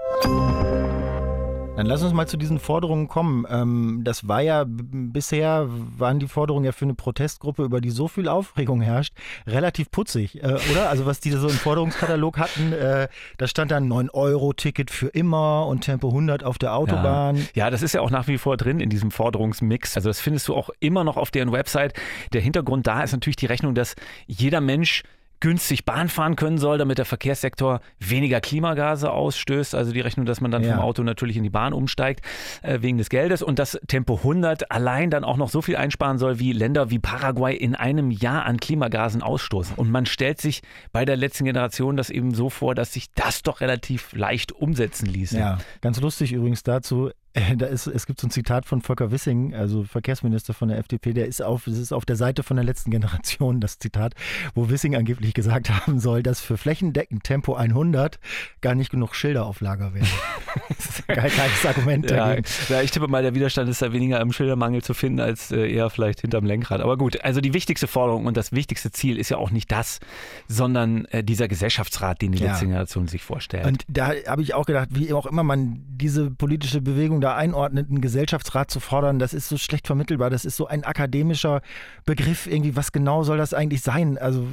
Dann 1.76 1.86
lass 1.86 2.04
uns 2.04 2.12
mal 2.12 2.28
zu 2.28 2.36
diesen 2.36 2.60
Forderungen 2.60 3.08
kommen. 3.08 3.46
Ähm, 3.50 4.02
das 4.04 4.28
war 4.28 4.40
ja 4.40 4.64
bisher, 4.64 5.66
waren 5.68 6.20
die 6.20 6.28
Forderungen 6.28 6.64
ja 6.64 6.70
für 6.70 6.84
eine 6.84 6.94
Protestgruppe, 6.94 7.64
über 7.64 7.80
die 7.80 7.90
so 7.90 8.06
viel 8.06 8.28
Aufregung 8.28 8.80
herrscht, 8.80 9.12
relativ 9.44 9.90
putzig, 9.90 10.40
äh, 10.40 10.56
oder? 10.70 10.88
Also 10.88 11.04
was 11.04 11.18
die 11.18 11.32
so 11.32 11.48
im 11.48 11.54
Forderungskatalog 11.54 12.38
hatten, 12.38 12.72
äh, 12.72 13.08
da 13.38 13.48
stand 13.48 13.72
dann 13.72 13.92
9-Euro-Ticket 13.92 14.92
für 14.92 15.08
immer 15.08 15.66
und 15.66 15.80
Tempo 15.80 16.10
100 16.10 16.44
auf 16.44 16.58
der 16.58 16.76
Autobahn. 16.76 17.38
Ja. 17.38 17.42
ja, 17.54 17.70
das 17.70 17.82
ist 17.82 17.92
ja 17.92 18.02
auch 18.02 18.10
nach 18.10 18.28
wie 18.28 18.38
vor 18.38 18.56
drin 18.56 18.78
in 18.78 18.88
diesem 18.88 19.10
Forderungsmix. 19.10 19.96
Also 19.96 20.08
das 20.08 20.20
findest 20.20 20.46
du 20.46 20.54
auch 20.54 20.70
immer 20.78 21.02
noch 21.02 21.16
auf 21.16 21.32
deren 21.32 21.50
Website. 21.50 21.94
Der 22.32 22.40
Hintergrund 22.40 22.86
da 22.86 23.02
ist 23.02 23.10
natürlich 23.10 23.34
die 23.34 23.46
Rechnung, 23.46 23.74
dass 23.74 23.96
jeder 24.28 24.60
Mensch 24.60 25.02
günstig 25.40 25.84
Bahn 25.84 26.08
fahren 26.08 26.36
können 26.36 26.58
soll, 26.58 26.78
damit 26.78 26.98
der 26.98 27.04
Verkehrssektor 27.04 27.80
weniger 27.98 28.40
Klimagase 28.40 29.10
ausstößt. 29.10 29.74
Also 29.74 29.92
die 29.92 30.00
Rechnung, 30.00 30.26
dass 30.26 30.40
man 30.40 30.50
dann 30.50 30.62
ja. 30.62 30.74
vom 30.74 30.84
Auto 30.84 31.02
natürlich 31.02 31.36
in 31.36 31.42
die 31.42 31.50
Bahn 31.50 31.72
umsteigt 31.72 32.24
äh, 32.62 32.80
wegen 32.80 32.98
des 32.98 33.08
Geldes 33.08 33.42
und 33.42 33.58
dass 33.58 33.78
Tempo 33.86 34.16
100 34.16 34.70
allein 34.70 35.10
dann 35.10 35.24
auch 35.24 35.36
noch 35.36 35.48
so 35.48 35.62
viel 35.62 35.76
einsparen 35.76 36.18
soll, 36.18 36.38
wie 36.38 36.52
Länder 36.52 36.90
wie 36.90 36.98
Paraguay 36.98 37.54
in 37.54 37.74
einem 37.74 38.10
Jahr 38.10 38.44
an 38.46 38.58
Klimagasen 38.58 39.22
ausstoßen. 39.22 39.76
Und 39.76 39.90
man 39.90 40.06
stellt 40.06 40.40
sich 40.40 40.62
bei 40.92 41.04
der 41.04 41.16
letzten 41.16 41.44
Generation 41.44 41.96
das 41.96 42.10
eben 42.10 42.34
so 42.34 42.50
vor, 42.50 42.74
dass 42.74 42.92
sich 42.92 43.12
das 43.12 43.42
doch 43.42 43.60
relativ 43.60 44.12
leicht 44.12 44.52
umsetzen 44.52 45.06
ließe. 45.06 45.38
Ja, 45.38 45.58
ganz 45.80 46.00
lustig 46.00 46.32
übrigens 46.32 46.62
dazu. 46.62 47.10
Da 47.56 47.66
ist, 47.66 47.88
es 47.88 48.06
gibt 48.06 48.20
so 48.20 48.28
ein 48.28 48.30
Zitat 48.30 48.64
von 48.64 48.80
Volker 48.80 49.10
Wissing, 49.10 49.54
also 49.54 49.82
Verkehrsminister 49.82 50.54
von 50.54 50.68
der 50.68 50.78
FDP, 50.78 51.12
der 51.12 51.26
ist 51.26 51.42
auf, 51.42 51.66
es 51.66 51.78
ist 51.78 51.92
auf 51.92 52.04
der 52.04 52.14
Seite 52.14 52.44
von 52.44 52.56
der 52.56 52.64
letzten 52.64 52.92
Generation, 52.92 53.60
das 53.60 53.80
Zitat, 53.80 54.14
wo 54.54 54.70
Wissing 54.70 54.94
angeblich 54.94 55.34
gesagt 55.34 55.68
haben 55.68 55.98
soll, 55.98 56.22
dass 56.22 56.40
für 56.40 56.56
flächendeckend 56.56 57.24
Tempo 57.24 57.54
100 57.54 58.20
gar 58.60 58.76
nicht 58.76 58.90
genug 58.90 59.16
Schilder 59.16 59.46
auf 59.46 59.60
Lager 59.60 59.94
wären. 59.94 60.06
das 60.68 60.78
ist 60.78 61.08
ein 61.08 61.16
geiles 61.16 61.66
Argument 61.66 62.08
ja, 62.08 62.36
ja, 62.68 62.82
ich 62.82 62.92
tippe 62.92 63.08
mal, 63.08 63.22
der 63.22 63.34
Widerstand 63.34 63.68
ist 63.68 63.82
da 63.82 63.92
weniger 63.92 64.20
im 64.20 64.32
Schildermangel 64.32 64.82
zu 64.82 64.94
finden, 64.94 65.18
als 65.18 65.50
äh, 65.50 65.68
eher 65.68 65.90
vielleicht 65.90 66.20
hinterm 66.20 66.44
Lenkrad. 66.44 66.80
Aber 66.80 66.96
gut, 66.96 67.22
also 67.24 67.40
die 67.40 67.52
wichtigste 67.52 67.88
Forderung 67.88 68.26
und 68.26 68.36
das 68.36 68.52
wichtigste 68.52 68.92
Ziel 68.92 69.18
ist 69.18 69.30
ja 69.30 69.38
auch 69.38 69.50
nicht 69.50 69.72
das, 69.72 69.98
sondern 70.46 71.04
äh, 71.06 71.24
dieser 71.24 71.48
Gesellschaftsrat, 71.48 72.22
den 72.22 72.32
die 72.32 72.38
ja. 72.38 72.50
letzte 72.50 72.66
Generation 72.66 73.08
sich 73.08 73.22
vorstellt. 73.22 73.66
Und 73.66 73.82
da 73.88 74.12
habe 74.26 74.42
ich 74.42 74.54
auch 74.54 74.66
gedacht, 74.66 74.88
wie 74.92 75.12
auch 75.12 75.26
immer 75.26 75.42
man 75.42 75.82
diese 75.88 76.30
politische 76.30 76.80
Bewegung 76.80 77.20
da 77.24 77.34
einordnet, 77.34 77.88
einen 77.88 78.00
Gesellschaftsrat 78.00 78.70
zu 78.70 78.80
fordern, 78.80 79.18
das 79.18 79.32
ist 79.32 79.48
so 79.48 79.56
schlecht 79.56 79.86
vermittelbar. 79.86 80.28
Das 80.28 80.44
ist 80.44 80.56
so 80.56 80.66
ein 80.66 80.84
akademischer 80.84 81.62
Begriff. 82.04 82.46
Irgendwie, 82.46 82.76
was 82.76 82.92
genau 82.92 83.22
soll 83.22 83.38
das 83.38 83.54
eigentlich 83.54 83.80
sein? 83.80 84.18
Also, 84.18 84.46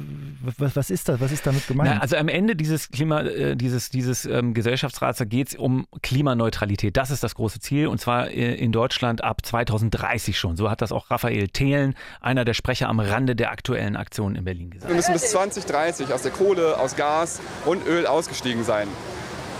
was, 0.58 0.74
was 0.74 0.90
ist 0.90 1.08
das? 1.08 1.20
Was 1.20 1.32
ist 1.32 1.46
damit 1.46 1.66
gemeint? 1.66 1.90
Na, 1.94 2.00
also 2.00 2.16
am 2.16 2.28
Ende 2.28 2.56
dieses 2.56 2.90
Klima, 2.90 3.20
äh, 3.20 3.56
dieses, 3.56 3.90
dieses 3.90 4.24
ähm, 4.24 4.54
Gesellschaftsrats, 4.54 5.18
da 5.18 5.24
geht 5.26 5.48
es 5.48 5.54
um 5.54 5.86
Klimaneutralität. 6.02 6.96
Das 6.96 7.10
ist 7.10 7.22
das 7.22 7.34
große 7.34 7.60
Ziel 7.60 7.88
und 7.88 8.00
zwar 8.00 8.30
äh, 8.30 8.54
in 8.54 8.72
Deutschland 8.72 9.22
ab 9.22 9.44
2030 9.44 10.38
schon. 10.38 10.56
So 10.56 10.70
hat 10.70 10.80
das 10.80 10.92
auch 10.92 11.10
Raphael 11.10 11.48
Thelen, 11.48 11.94
einer 12.20 12.46
der 12.46 12.54
Sprecher 12.54 12.88
am 12.88 13.00
Rande 13.00 13.36
der 13.36 13.50
aktuellen 13.50 13.96
Aktion 13.96 14.34
in 14.34 14.44
Berlin 14.44 14.70
gesagt. 14.70 14.88
Wir 14.88 14.96
müssen 14.96 15.12
bis 15.12 15.30
2030 15.30 16.12
aus 16.12 16.22
der 16.22 16.32
Kohle, 16.32 16.78
aus 16.78 16.96
Gas 16.96 17.40
und 17.66 17.86
Öl 17.86 18.06
ausgestiegen 18.06 18.64
sein. 18.64 18.88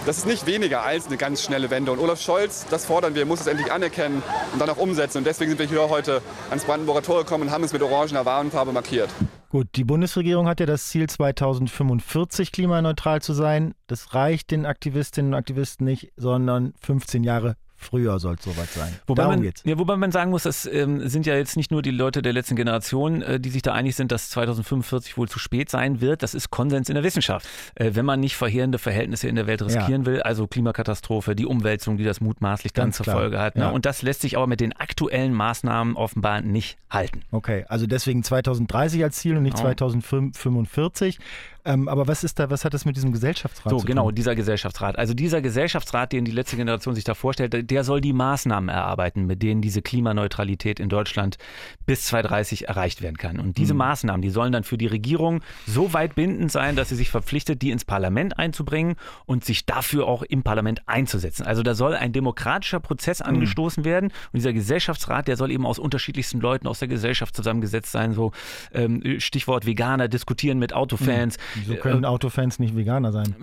Das 0.05 0.19
ist 0.19 0.27
nicht 0.27 0.47
weniger 0.47 0.83
als 0.83 1.07
eine 1.07 1.17
ganz 1.17 1.45
schnelle 1.45 1.71
Wende. 1.71 1.93
Und 1.93 2.01
Olaf 2.01 2.21
Scholz, 2.21 2.67
das 2.69 2.87
fordern 2.87 3.15
wir, 3.15 3.25
muss 3.25 3.41
es 3.41 3.47
endlich 3.47 3.71
anerkennen 3.71 4.21
und 4.53 4.61
dann 4.61 4.69
auch 4.69 4.77
umsetzen. 4.77 5.19
Und 5.19 5.27
deswegen 5.29 5.51
sind 5.51 5.61
wir 5.61 5.69
hier 5.69 5.89
heute 5.89 6.23
ans 6.51 6.65
Brandenburger 6.65 7.03
Tor 7.03 7.19
gekommen 7.19 7.45
und 7.45 7.51
haben 7.53 7.63
es 7.63 7.73
mit 7.73 7.83
orangener 7.83 8.25
Warnfarbe 8.25 8.73
markiert. 8.73 9.11
Gut, 9.51 9.69
die 9.77 9.85
Bundesregierung 9.85 10.49
hat 10.49 10.59
ja 10.59 10.67
das 10.67 10.89
Ziel, 10.89 11.09
2045 11.09 12.51
klimaneutral 12.51 13.23
zu 13.23 13.33
sein. 13.33 13.75
Das 13.87 14.13
reicht 14.13 14.51
den 14.51 14.67
Aktivistinnen 14.67 15.35
und 15.35 15.39
Aktivisten 15.39 15.85
nicht, 15.85 16.11
sondern 16.17 16.75
15 16.81 17.23
Jahre 17.23 17.55
Früher 17.83 18.19
soll 18.19 18.37
es 18.37 18.45
soweit 18.45 18.71
sein. 18.71 18.97
Wobei 19.07 19.23
Darum 19.23 19.37
man, 19.37 19.43
geht's. 19.43 19.63
Ja, 19.65 19.79
wobei 19.79 19.97
man 19.97 20.13
sagen 20.13 20.31
muss, 20.31 20.45
das 20.45 20.67
ähm, 20.67 21.09
sind 21.09 21.27
ja 21.27 21.35
jetzt 21.37 21.57
nicht 21.57 21.71
nur 21.71 21.83
die 21.83 21.91
Leute 21.91 22.23
der 22.23 22.33
letzten 22.33 22.57
Generation, 22.57 23.23
äh, 23.23 23.41
die 23.41 23.51
sich 23.51 23.63
da 23.63 23.73
einig 23.73 23.97
sind, 23.97 24.13
dass 24.13 24.31
2045 24.31 25.17
wohl 25.17 25.29
zu 25.29 25.39
spät 25.39 25.71
sein 25.71 26.01
wird. 26.01 26.23
Das 26.23 26.35
ist 26.35 26.51
Konsens 26.51 26.89
in 26.89 26.95
der 26.95 27.05
Wissenschaft. 27.05 27.47
Äh, 27.75 27.91
wenn 27.95 28.05
man 28.05 28.21
nicht 28.21 28.37
verheerende 28.37 28.79
Verhältnisse 28.79 29.29
in 29.29 29.37
der 29.37 29.47
Welt 29.47 29.63
riskieren 29.63 30.03
ja. 30.03 30.07
will, 30.07 30.23
also 30.23 30.47
Klimakatastrophe, 30.47 31.35
die 31.35 31.47
Umwälzung, 31.47 31.97
die 31.97 32.05
das 32.05 32.21
mutmaßlich 32.21 32.73
dann 32.73 32.87
Ganz 32.87 32.97
zur 32.97 33.05
klar. 33.05 33.17
Folge 33.17 33.41
hat. 33.41 33.57
Ne? 33.57 33.63
Ja. 33.65 33.71
Und 33.71 33.85
das 33.85 34.03
lässt 34.03 34.23
sich 34.23 34.37
aber 34.37 34.47
mit 34.47 34.61
den 34.61 34.73
aktuellen 34.73 35.33
Maßnahmen 35.33 35.97
offenbar 35.97 36.41
nicht 36.41 36.79
halten. 36.91 37.23
Okay, 37.31 37.65
also 37.69 37.87
deswegen 37.87 38.23
2030 38.23 39.03
als 39.03 39.17
Ziel 39.17 39.37
und 39.37 39.43
nicht 39.43 39.57
genau. 39.57 39.69
2045. 39.69 41.19
Ähm, 41.65 41.89
aber 41.89 42.09
was 42.09 42.25
ist 42.25 42.39
da, 42.39 42.51
was 42.51 42.65
hat 42.65 42.75
das 42.75 42.85
mit 42.85 42.97
diesem 42.97 43.13
Gesellschaftsrat 43.13 43.71
so, 43.71 43.79
zu 43.79 43.87
genau, 43.87 44.03
tun? 44.03 44.07
genau, 44.07 44.11
dieser 44.11 44.35
Gesellschaftsrat. 44.35 44.99
Also 44.99 45.15
dieser 45.15 45.41
Gesellschaftsrat, 45.41 46.13
den 46.13 46.25
die 46.25 46.33
letzte 46.33 46.57
Generation 46.57 46.95
sich 46.95 47.05
da 47.05 47.15
vorstellt, 47.15 47.71
der 47.71 47.85
soll 47.85 48.01
die 48.01 48.13
Maßnahmen 48.13 48.69
erarbeiten, 48.69 49.27
mit 49.27 49.43
denen 49.43 49.63
diese 49.63 49.81
Klimaneutralität 49.81 50.81
in 50.81 50.89
Deutschland 50.89 51.39
bis 51.87 52.07
2030 52.07 52.69
erreicht 52.69 53.01
werden 53.01 53.17
kann. 53.17 53.39
Und 53.39 53.59
diese 53.59 53.75
mhm. 53.75 53.79
Maßnahmen, 53.79 54.23
die 54.23 54.31
sollen 54.31 54.53
dann 54.53 54.65
für 54.65 54.77
die 54.77 54.89
Regierung 54.89 55.41
so 55.67 55.93
weit 55.93 56.17
bindend 56.17 56.51
sein, 56.51 56.75
dass 56.75 56.89
sie 56.89 56.97
sich 56.97 57.11
verpflichtet, 57.11 57.63
die 57.63 57.71
ins 57.71 57.85
Parlament 57.85 58.39
einzubringen 58.39 58.97
und 59.27 59.45
sich 59.45 59.65
dafür 59.65 60.07
auch 60.07 60.23
im 60.23 60.43
Parlament 60.43 60.83
einzusetzen. 60.87 61.45
Also 61.45 61.63
da 61.63 61.75
soll 61.75 61.95
ein 61.95 62.13
demokratischer 62.13 62.81
Prozess 62.81 63.21
mhm. 63.21 63.27
angestoßen 63.27 63.85
werden. 63.85 64.07
Und 64.07 64.37
dieser 64.37 64.53
Gesellschaftsrat, 64.53 65.29
der 65.29 65.37
soll 65.37 65.53
eben 65.53 65.65
aus 65.65 65.79
unterschiedlichsten 65.79 66.41
Leuten 66.41 66.67
aus 66.67 66.81
der 66.81 66.89
Gesellschaft 66.89 67.37
zusammengesetzt 67.37 67.93
sein. 67.93 68.15
So 68.15 68.33
ähm, 68.73 69.21
Stichwort 69.21 69.65
Veganer, 69.65 70.09
diskutieren 70.09 70.59
mit 70.59 70.73
Autofans. 70.73 71.39
Mhm 71.39 71.52
Wieso 71.55 71.75
können 71.77 72.05
äh, 72.05 72.07
Autofans 72.07 72.59
nicht 72.59 72.77
Veganer 72.77 73.13
sein? 73.13 73.35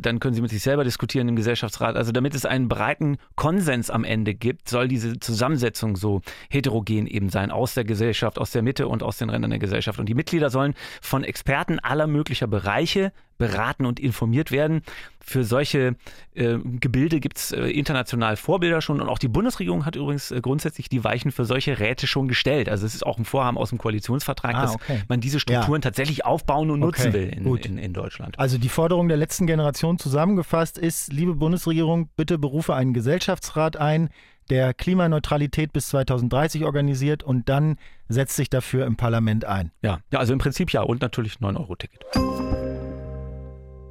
Dann 0.00 0.20
können 0.20 0.34
sie 0.34 0.42
mit 0.42 0.50
sich 0.50 0.62
selber 0.62 0.84
diskutieren 0.84 1.28
im 1.28 1.36
Gesellschaftsrat. 1.36 1.96
Also 1.96 2.12
damit 2.12 2.34
es 2.34 2.44
einen 2.44 2.68
breiten 2.68 3.18
Konsens 3.36 3.90
am 3.90 4.04
Ende 4.04 4.34
gibt, 4.34 4.68
soll 4.68 4.88
diese 4.88 5.18
Zusammensetzung 5.18 5.96
so 5.96 6.22
heterogen 6.50 7.06
eben 7.06 7.28
sein, 7.30 7.50
aus 7.50 7.74
der 7.74 7.84
Gesellschaft, 7.84 8.38
aus 8.38 8.50
der 8.50 8.62
Mitte 8.62 8.88
und 8.88 9.02
aus 9.02 9.18
den 9.18 9.30
Rändern 9.30 9.50
der 9.50 9.58
Gesellschaft. 9.58 9.98
Und 9.98 10.08
die 10.08 10.14
Mitglieder 10.14 10.50
sollen 10.50 10.74
von 11.00 11.24
Experten 11.24 11.78
aller 11.78 12.06
möglicher 12.06 12.46
Bereiche 12.46 13.12
beraten 13.38 13.86
und 13.86 14.00
informiert 14.00 14.50
werden. 14.50 14.82
Für 15.20 15.44
solche 15.44 15.94
äh, 16.34 16.58
Gebilde 16.58 17.20
gibt 17.20 17.38
es 17.38 17.52
äh, 17.52 17.68
international 17.70 18.36
Vorbilder 18.36 18.80
schon 18.80 19.00
und 19.00 19.08
auch 19.08 19.18
die 19.18 19.28
Bundesregierung 19.28 19.86
hat 19.86 19.94
übrigens 19.94 20.30
äh, 20.30 20.40
grundsätzlich 20.40 20.88
die 20.88 21.04
Weichen 21.04 21.30
für 21.30 21.44
solche 21.44 21.78
Räte 21.78 22.06
schon 22.06 22.28
gestellt. 22.28 22.68
Also 22.68 22.86
es 22.86 22.94
ist 22.94 23.06
auch 23.06 23.18
ein 23.18 23.24
Vorhaben 23.24 23.56
aus 23.56 23.68
dem 23.68 23.78
Koalitionsvertrag, 23.78 24.54
ah, 24.54 24.72
okay. 24.72 24.98
dass 24.98 25.08
man 25.08 25.20
diese 25.20 25.38
Strukturen 25.38 25.80
ja. 25.80 25.84
tatsächlich 25.84 26.24
aufbauen 26.24 26.70
und 26.70 26.82
okay, 26.82 27.04
nutzen 27.04 27.12
will 27.12 27.28
in, 27.28 27.56
in, 27.56 27.78
in 27.78 27.92
Deutschland. 27.92 28.38
Also 28.38 28.58
die 28.58 28.68
Forderung 28.68 29.08
der 29.08 29.16
letzten 29.16 29.46
Generation 29.46 29.98
zusammengefasst 29.98 30.78
ist, 30.78 31.12
liebe 31.12 31.34
Bundesregierung, 31.34 32.08
bitte 32.16 32.38
berufe 32.38 32.74
einen 32.74 32.92
Gesellschaftsrat 32.92 33.76
ein, 33.76 34.10
der 34.50 34.74
Klimaneutralität 34.74 35.72
bis 35.72 35.88
2030 35.88 36.64
organisiert 36.64 37.22
und 37.22 37.48
dann 37.48 37.76
setzt 38.08 38.36
sich 38.36 38.50
dafür 38.50 38.86
im 38.86 38.96
Parlament 38.96 39.44
ein. 39.44 39.72
Ja, 39.82 40.00
ja 40.10 40.18
also 40.18 40.32
im 40.32 40.38
Prinzip 40.38 40.72
ja 40.72 40.82
und 40.82 41.02
natürlich 41.02 41.34
9-Euro-Ticket. 41.34 42.67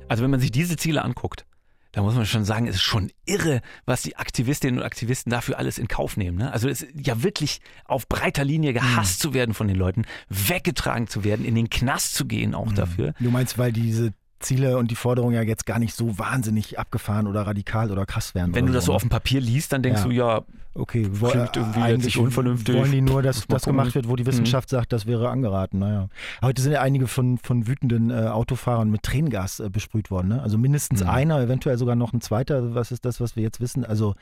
Also 0.10 0.24
wenn 0.24 0.32
man 0.32 0.40
sich 0.40 0.52
diese 0.52 0.78
Ziele 0.78 1.04
anguckt, 1.04 1.46
da 1.92 2.02
muss 2.04 2.16
man 2.16 2.26
schon 2.26 2.46
sagen, 2.46 2.68
es 2.68 2.76
ist 2.76 2.84
schon 2.84 3.12
irre, 3.26 3.62
was 3.86 4.04
die 4.04 4.18
Aktivistinnen 4.18 4.80
und 4.80 4.86
Aktivisten 4.86 5.32
dafür 5.32 5.58
alles 5.58 5.78
in 5.78 5.88
Kauf 5.88 6.16
nehmen. 6.16 6.38
Ne? 6.38 6.52
Also 6.52 6.70
es 6.70 6.84
ist 6.84 7.08
ja 7.08 7.24
wirklich 7.24 7.60
auf 7.86 8.08
breiter 8.08 8.44
Linie 8.44 8.74
gehasst 8.74 9.20
mhm. 9.20 9.22
zu 9.22 9.34
werden 9.34 9.54
von 9.56 9.68
den 9.68 9.78
Leuten, 9.78 10.06
weggetragen 10.30 11.08
zu 11.08 11.24
werden, 11.24 11.46
in 11.46 11.56
den 11.56 11.70
Knast 11.70 12.14
zu 12.14 12.26
gehen 12.26 12.54
auch 12.54 12.70
mhm. 12.70 12.76
dafür. 12.76 13.14
Du 13.20 13.32
meinst, 13.32 13.58
weil 13.58 13.72
diese 13.72 14.14
Ziele 14.40 14.78
und 14.78 14.92
die 14.92 14.96
Forderungen 14.96 15.34
ja 15.34 15.42
jetzt 15.42 15.66
gar 15.66 15.80
nicht 15.80 15.96
so 15.96 16.18
wahnsinnig 16.20 16.80
abgefahren 16.80 17.28
oder 17.28 17.42
radikal 17.42 17.92
oder 17.92 18.06
krass 18.06 18.36
wären. 18.36 18.54
Wenn 18.54 18.68
du 18.68 18.74
das 18.74 18.86
so, 18.86 18.92
ne? 18.92 18.96
auf 18.96 19.02
dem 19.02 19.10
Papier 19.10 19.42
liest, 19.42 19.74
dann 19.74 19.84
denkst 19.84 20.02
ja. 20.02 20.08
du, 20.08 20.12
ja, 20.12 20.44
okay, 20.78 21.08
wo, 21.12 21.28
klingt 21.28 21.56
irgendwie 21.56 21.82
eigentlich 21.82 22.18
unvernünftig. 22.18 22.76
Wollen 22.76 22.92
die 22.92 23.02
nur, 23.02 23.22
dass 23.22 23.46
das 23.48 23.64
gemacht 23.64 23.96
wird, 23.96 24.08
wo 24.08 24.16
die 24.16 24.24
mhm. 24.24 24.28
Wissenschaft 24.28 24.72
mhm. 24.72 24.78
sagt, 24.78 24.94
das 24.94 25.06
wäre 25.06 25.30
angeraten. 25.30 25.80
Naja. 25.80 26.10
Heute 26.42 26.62
sind 26.62 26.72
ja 26.72 26.82
einige 26.82 27.08
von, 27.08 27.38
von 27.38 27.68
wütenden 27.68 28.10
äh, 28.10 28.28
Autofahrern 28.28 28.90
mit 28.90 29.04
Tränengas 29.04 29.60
äh, 29.60 29.70
besprüht 29.70 30.12
worden. 30.12 30.30
Ne? 30.30 30.42
Also 30.42 30.58
mindestens 30.58 31.04
mhm. 31.04 31.10
einer, 31.10 31.42
eventuell 31.42 31.78
sogar 31.78 31.96
noch 31.96 32.14
ein 32.14 32.22
zweiter. 32.22 32.76
Was 32.76 32.92
ist 32.92 33.06
das, 33.06 33.20
was 33.20 33.36
wir 33.36 33.44
jetzt 33.44 33.60
wissen? 33.60 33.86
Also 33.86 34.16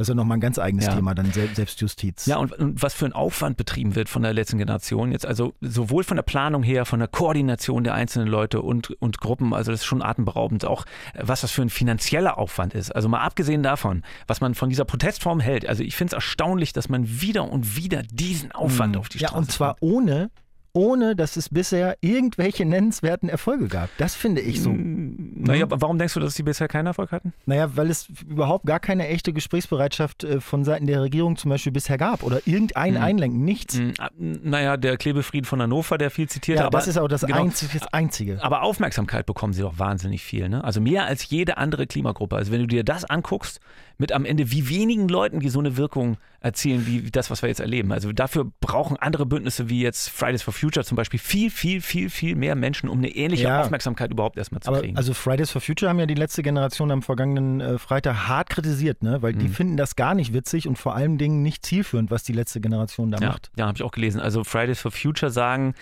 das 0.00 0.06
ist 0.06 0.12
ja 0.12 0.14
nochmal 0.14 0.38
ein 0.38 0.40
ganz 0.40 0.58
eigenes 0.58 0.86
ja. 0.86 0.94
Thema, 0.94 1.14
dann 1.14 1.30
Selbstjustiz. 1.30 2.24
Ja, 2.24 2.38
und, 2.38 2.52
und, 2.52 2.82
was 2.82 2.94
für 2.94 3.04
ein 3.04 3.12
Aufwand 3.12 3.58
betrieben 3.58 3.94
wird 3.94 4.08
von 4.08 4.22
der 4.22 4.32
letzten 4.32 4.56
Generation 4.56 5.12
jetzt, 5.12 5.26
also 5.26 5.52
sowohl 5.60 6.04
von 6.04 6.16
der 6.16 6.22
Planung 6.22 6.62
her, 6.62 6.86
von 6.86 7.00
der 7.00 7.08
Koordination 7.08 7.84
der 7.84 7.92
einzelnen 7.92 8.26
Leute 8.26 8.62
und, 8.62 8.90
und 9.02 9.20
Gruppen, 9.20 9.49
also 9.52 9.70
das 9.70 9.80
ist 9.80 9.86
schon 9.86 10.02
atemberaubend, 10.02 10.64
auch 10.64 10.84
äh, 11.14 11.22
was 11.22 11.42
das 11.42 11.50
für 11.50 11.62
ein 11.62 11.70
finanzieller 11.70 12.38
Aufwand 12.38 12.74
ist. 12.74 12.94
Also 12.94 13.08
mal 13.08 13.20
abgesehen 13.20 13.62
davon, 13.62 14.02
was 14.26 14.40
man 14.40 14.54
von 14.54 14.68
dieser 14.68 14.84
Protestform 14.84 15.40
hält, 15.40 15.68
also 15.68 15.82
ich 15.82 15.96
finde 15.96 16.10
es 16.10 16.14
erstaunlich, 16.14 16.72
dass 16.72 16.88
man 16.88 17.20
wieder 17.20 17.50
und 17.50 17.76
wieder 17.76 18.02
diesen 18.02 18.52
Aufwand 18.52 18.94
mhm. 18.94 19.00
auf 19.00 19.08
die 19.08 19.18
Straße 19.18 19.34
Ja, 19.34 19.38
und 19.38 19.50
zwar 19.50 19.74
bringt. 19.74 19.92
ohne 19.92 20.30
ohne 20.72 21.16
dass 21.16 21.36
es 21.36 21.48
bisher 21.48 21.96
irgendwelche 22.00 22.64
nennenswerten 22.64 23.28
Erfolge 23.28 23.68
gab. 23.68 23.90
Das 23.98 24.14
finde 24.14 24.40
ich 24.40 24.62
so. 24.62 24.72
Naja, 24.72 25.62
hm? 25.62 25.80
warum 25.80 25.98
denkst 25.98 26.14
du, 26.14 26.20
dass 26.20 26.34
sie 26.34 26.42
bisher 26.42 26.68
keinen 26.68 26.86
Erfolg 26.86 27.12
hatten? 27.12 27.32
Naja, 27.46 27.76
weil 27.76 27.90
es 27.90 28.08
überhaupt 28.28 28.66
gar 28.66 28.80
keine 28.80 29.08
echte 29.08 29.32
Gesprächsbereitschaft 29.32 30.24
äh, 30.24 30.40
von 30.40 30.64
Seiten 30.64 30.86
der 30.86 31.02
Regierung 31.02 31.36
zum 31.36 31.50
Beispiel 31.50 31.72
bisher 31.72 31.98
gab 31.98 32.22
oder 32.22 32.40
irgendein 32.46 32.96
hm. 32.96 33.02
Einlenken, 33.02 33.44
nichts. 33.44 33.78
Hm. 33.78 33.94
Naja, 34.16 34.76
der 34.76 34.96
Klebefried 34.96 35.46
von 35.46 35.60
Hannover, 35.60 35.98
der 35.98 36.10
viel 36.10 36.28
zitiert 36.28 36.58
ja, 36.58 36.66
aber 36.66 36.78
das 36.78 36.88
ist 36.88 36.98
auch 36.98 37.08
das, 37.08 37.22
genau, 37.22 37.42
Einzige, 37.42 37.78
das 37.78 37.92
Einzige. 37.92 38.42
Aber 38.42 38.62
Aufmerksamkeit 38.62 39.26
bekommen 39.26 39.52
sie 39.52 39.62
doch 39.62 39.78
wahnsinnig 39.78 40.22
viel. 40.22 40.48
Ne? 40.48 40.62
Also 40.62 40.80
mehr 40.80 41.06
als 41.06 41.28
jede 41.30 41.56
andere 41.56 41.86
Klimagruppe. 41.86 42.36
Also 42.36 42.52
wenn 42.52 42.60
du 42.60 42.66
dir 42.66 42.84
das 42.84 43.04
anguckst, 43.04 43.60
mit 44.00 44.12
am 44.12 44.24
Ende 44.24 44.50
wie 44.50 44.68
wenigen 44.68 45.08
Leuten, 45.08 45.40
die 45.40 45.50
so 45.50 45.58
eine 45.58 45.76
Wirkung 45.76 46.16
erzielen, 46.40 46.86
wie 46.86 47.10
das, 47.10 47.30
was 47.30 47.42
wir 47.42 47.50
jetzt 47.50 47.60
erleben. 47.60 47.92
Also 47.92 48.12
dafür 48.12 48.50
brauchen 48.60 48.96
andere 48.96 49.26
Bündnisse 49.26 49.68
wie 49.68 49.82
jetzt 49.82 50.08
Fridays 50.08 50.42
for 50.42 50.54
Future 50.54 50.59
zum 50.68 50.96
Beispiel 50.96 51.18
viel, 51.18 51.50
viel, 51.50 51.80
viel, 51.80 52.10
viel 52.10 52.36
mehr 52.36 52.54
Menschen, 52.54 52.88
um 52.88 52.98
eine 52.98 53.08
ähnliche 53.08 53.44
ja. 53.44 53.62
Aufmerksamkeit 53.62 54.10
überhaupt 54.10 54.36
erstmal 54.36 54.60
zu 54.60 54.68
Aber 54.68 54.80
kriegen. 54.80 54.96
Also 54.96 55.14
Fridays 55.14 55.50
for 55.50 55.60
Future 55.60 55.88
haben 55.88 55.98
ja 55.98 56.06
die 56.06 56.14
letzte 56.14 56.42
Generation 56.42 56.90
am 56.90 57.02
vergangenen 57.02 57.60
äh, 57.60 57.78
Freitag 57.78 58.28
hart 58.28 58.50
kritisiert, 58.50 59.02
ne? 59.02 59.22
weil 59.22 59.32
mhm. 59.32 59.38
die 59.38 59.48
finden 59.48 59.76
das 59.76 59.96
gar 59.96 60.14
nicht 60.14 60.32
witzig 60.32 60.68
und 60.68 60.76
vor 60.76 60.94
allen 60.94 61.18
Dingen 61.18 61.42
nicht 61.42 61.64
zielführend, 61.64 62.10
was 62.10 62.22
die 62.22 62.32
letzte 62.32 62.60
Generation 62.60 63.10
da 63.10 63.18
ja, 63.18 63.28
macht. 63.28 63.50
Ja, 63.56 63.66
habe 63.66 63.76
ich 63.76 63.82
auch 63.82 63.92
gelesen. 63.92 64.20
Also 64.20 64.44
Fridays 64.44 64.80
for 64.80 64.90
Future 64.90 65.30
sagen, 65.30 65.74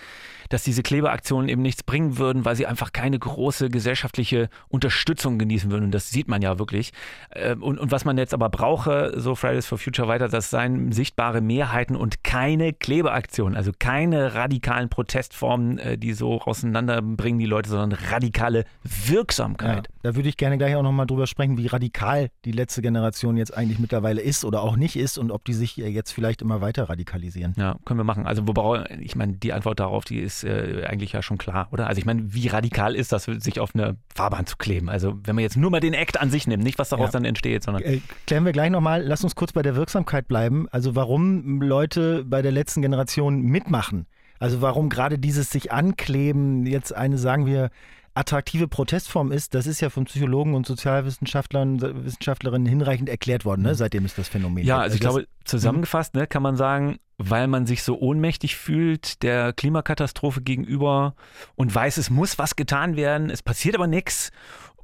dass 0.48 0.62
diese 0.62 0.82
Klebeaktionen 0.82 1.48
eben 1.48 1.62
nichts 1.62 1.82
bringen 1.82 2.18
würden, 2.18 2.44
weil 2.44 2.56
sie 2.56 2.66
einfach 2.66 2.92
keine 2.92 3.18
große 3.18 3.68
gesellschaftliche 3.68 4.48
Unterstützung 4.68 5.38
genießen 5.38 5.70
würden. 5.70 5.84
Und 5.84 5.92
das 5.92 6.10
sieht 6.10 6.28
man 6.28 6.42
ja 6.42 6.58
wirklich. 6.58 6.92
Ähm, 7.34 7.62
und, 7.62 7.78
und 7.78 7.90
was 7.90 8.04
man 8.04 8.16
jetzt 8.18 8.34
aber 8.34 8.48
brauche, 8.48 9.12
so 9.16 9.34
Fridays 9.34 9.66
for 9.66 9.78
Future 9.78 10.08
weiter, 10.08 10.28
das 10.28 10.50
seien 10.50 10.92
sichtbare 10.92 11.40
Mehrheiten 11.40 11.96
und 11.96 12.24
keine 12.24 12.72
Klebeaktionen, 12.72 13.56
also 13.56 13.72
keine 13.78 14.34
radikalen 14.34 14.67
Protestformen, 14.88 15.78
äh, 15.78 15.98
die 15.98 16.12
so 16.12 16.40
auseinanderbringen 16.40 17.38
die 17.38 17.46
Leute, 17.46 17.68
sondern 17.68 17.92
radikale 18.10 18.64
Wirksamkeit. 18.82 19.88
Ja, 19.88 19.94
da 20.02 20.16
würde 20.16 20.28
ich 20.28 20.36
gerne 20.36 20.56
gleich 20.56 20.76
auch 20.76 20.82
nochmal 20.82 21.06
drüber 21.06 21.26
sprechen, 21.26 21.58
wie 21.58 21.66
radikal 21.66 22.30
die 22.44 22.52
letzte 22.52 22.80
Generation 22.80 23.36
jetzt 23.36 23.56
eigentlich 23.56 23.78
mittlerweile 23.78 24.20
ist 24.20 24.44
oder 24.44 24.62
auch 24.62 24.76
nicht 24.76 24.96
ist 24.96 25.18
und 25.18 25.30
ob 25.30 25.44
die 25.44 25.54
sich 25.54 25.76
jetzt 25.76 26.12
vielleicht 26.12 26.42
immer 26.42 26.60
weiter 26.60 26.88
radikalisieren. 26.88 27.54
Ja, 27.56 27.76
können 27.84 27.98
wir 27.98 28.04
machen. 28.04 28.26
Also 28.26 28.46
wobei, 28.46 28.84
ich 29.00 29.16
meine, 29.16 29.34
die 29.34 29.52
Antwort 29.52 29.80
darauf, 29.80 30.04
die 30.04 30.20
ist 30.20 30.28
ist 30.28 30.44
äh, 30.44 30.84
eigentlich 30.86 31.12
ja 31.12 31.22
schon 31.22 31.38
klar, 31.38 31.68
oder? 31.72 31.86
Also 31.86 31.98
ich 31.98 32.04
meine, 32.04 32.32
wie 32.32 32.48
radikal 32.48 32.94
ist 32.94 33.12
das, 33.12 33.24
sich 33.24 33.60
auf 33.60 33.74
eine 33.74 33.96
Fahrbahn 34.14 34.46
zu 34.46 34.56
kleben? 34.56 34.88
Also 34.88 35.18
wenn 35.24 35.34
man 35.34 35.42
jetzt 35.42 35.56
nur 35.56 35.70
mal 35.70 35.80
den 35.80 35.94
Act 35.94 36.20
an 36.20 36.30
sich 36.30 36.46
nimmt, 36.46 36.62
nicht 36.62 36.78
was 36.78 36.90
daraus 36.90 37.08
ja. 37.08 37.12
dann 37.12 37.24
entsteht, 37.24 37.64
sondern. 37.64 37.82
Äh, 37.82 38.00
klären 38.26 38.44
wir 38.44 38.52
gleich 38.52 38.70
nochmal, 38.70 39.02
lass 39.02 39.24
uns 39.24 39.34
kurz 39.34 39.52
bei 39.52 39.62
der 39.62 39.74
Wirksamkeit 39.76 40.28
bleiben. 40.28 40.68
Also 40.70 40.94
warum 40.94 41.62
Leute 41.62 42.24
bei 42.24 42.42
der 42.42 42.52
letzten 42.52 42.82
Generation 42.82 43.42
mitmachen. 43.42 44.06
Also 44.38 44.60
warum 44.60 44.88
gerade 44.88 45.18
dieses 45.18 45.50
sich 45.50 45.72
ankleben 45.72 46.66
jetzt 46.66 46.94
eine, 46.94 47.18
sagen 47.18 47.46
wir, 47.46 47.70
attraktive 48.18 48.66
Protestform 48.66 49.30
ist, 49.30 49.54
das 49.54 49.66
ist 49.66 49.80
ja 49.80 49.90
von 49.90 50.04
Psychologen 50.04 50.54
und 50.54 50.66
Sozialwissenschaftlern, 50.66 52.04
Wissenschaftlerinnen 52.04 52.66
hinreichend 52.66 53.08
erklärt 53.08 53.44
worden, 53.44 53.62
ne? 53.62 53.70
Mhm. 53.70 53.74
seitdem 53.74 54.04
ist 54.04 54.18
das 54.18 54.28
Phänomen. 54.28 54.66
Ja, 54.66 54.78
also 54.78 54.96
ich 54.96 55.06
also 55.06 55.18
glaube, 55.18 55.28
zusammengefasst 55.44 56.14
ne, 56.14 56.26
kann 56.26 56.42
man 56.42 56.56
sagen, 56.56 56.98
weil 57.16 57.46
man 57.46 57.66
sich 57.66 57.82
so 57.82 57.98
ohnmächtig 57.98 58.56
fühlt 58.56 59.22
der 59.22 59.52
Klimakatastrophe 59.52 60.40
gegenüber 60.42 61.14
und 61.54 61.72
weiß, 61.72 61.96
es 61.96 62.10
muss 62.10 62.38
was 62.38 62.56
getan 62.56 62.96
werden, 62.96 63.30
es 63.30 63.42
passiert 63.42 63.76
aber 63.76 63.86
nichts 63.86 64.30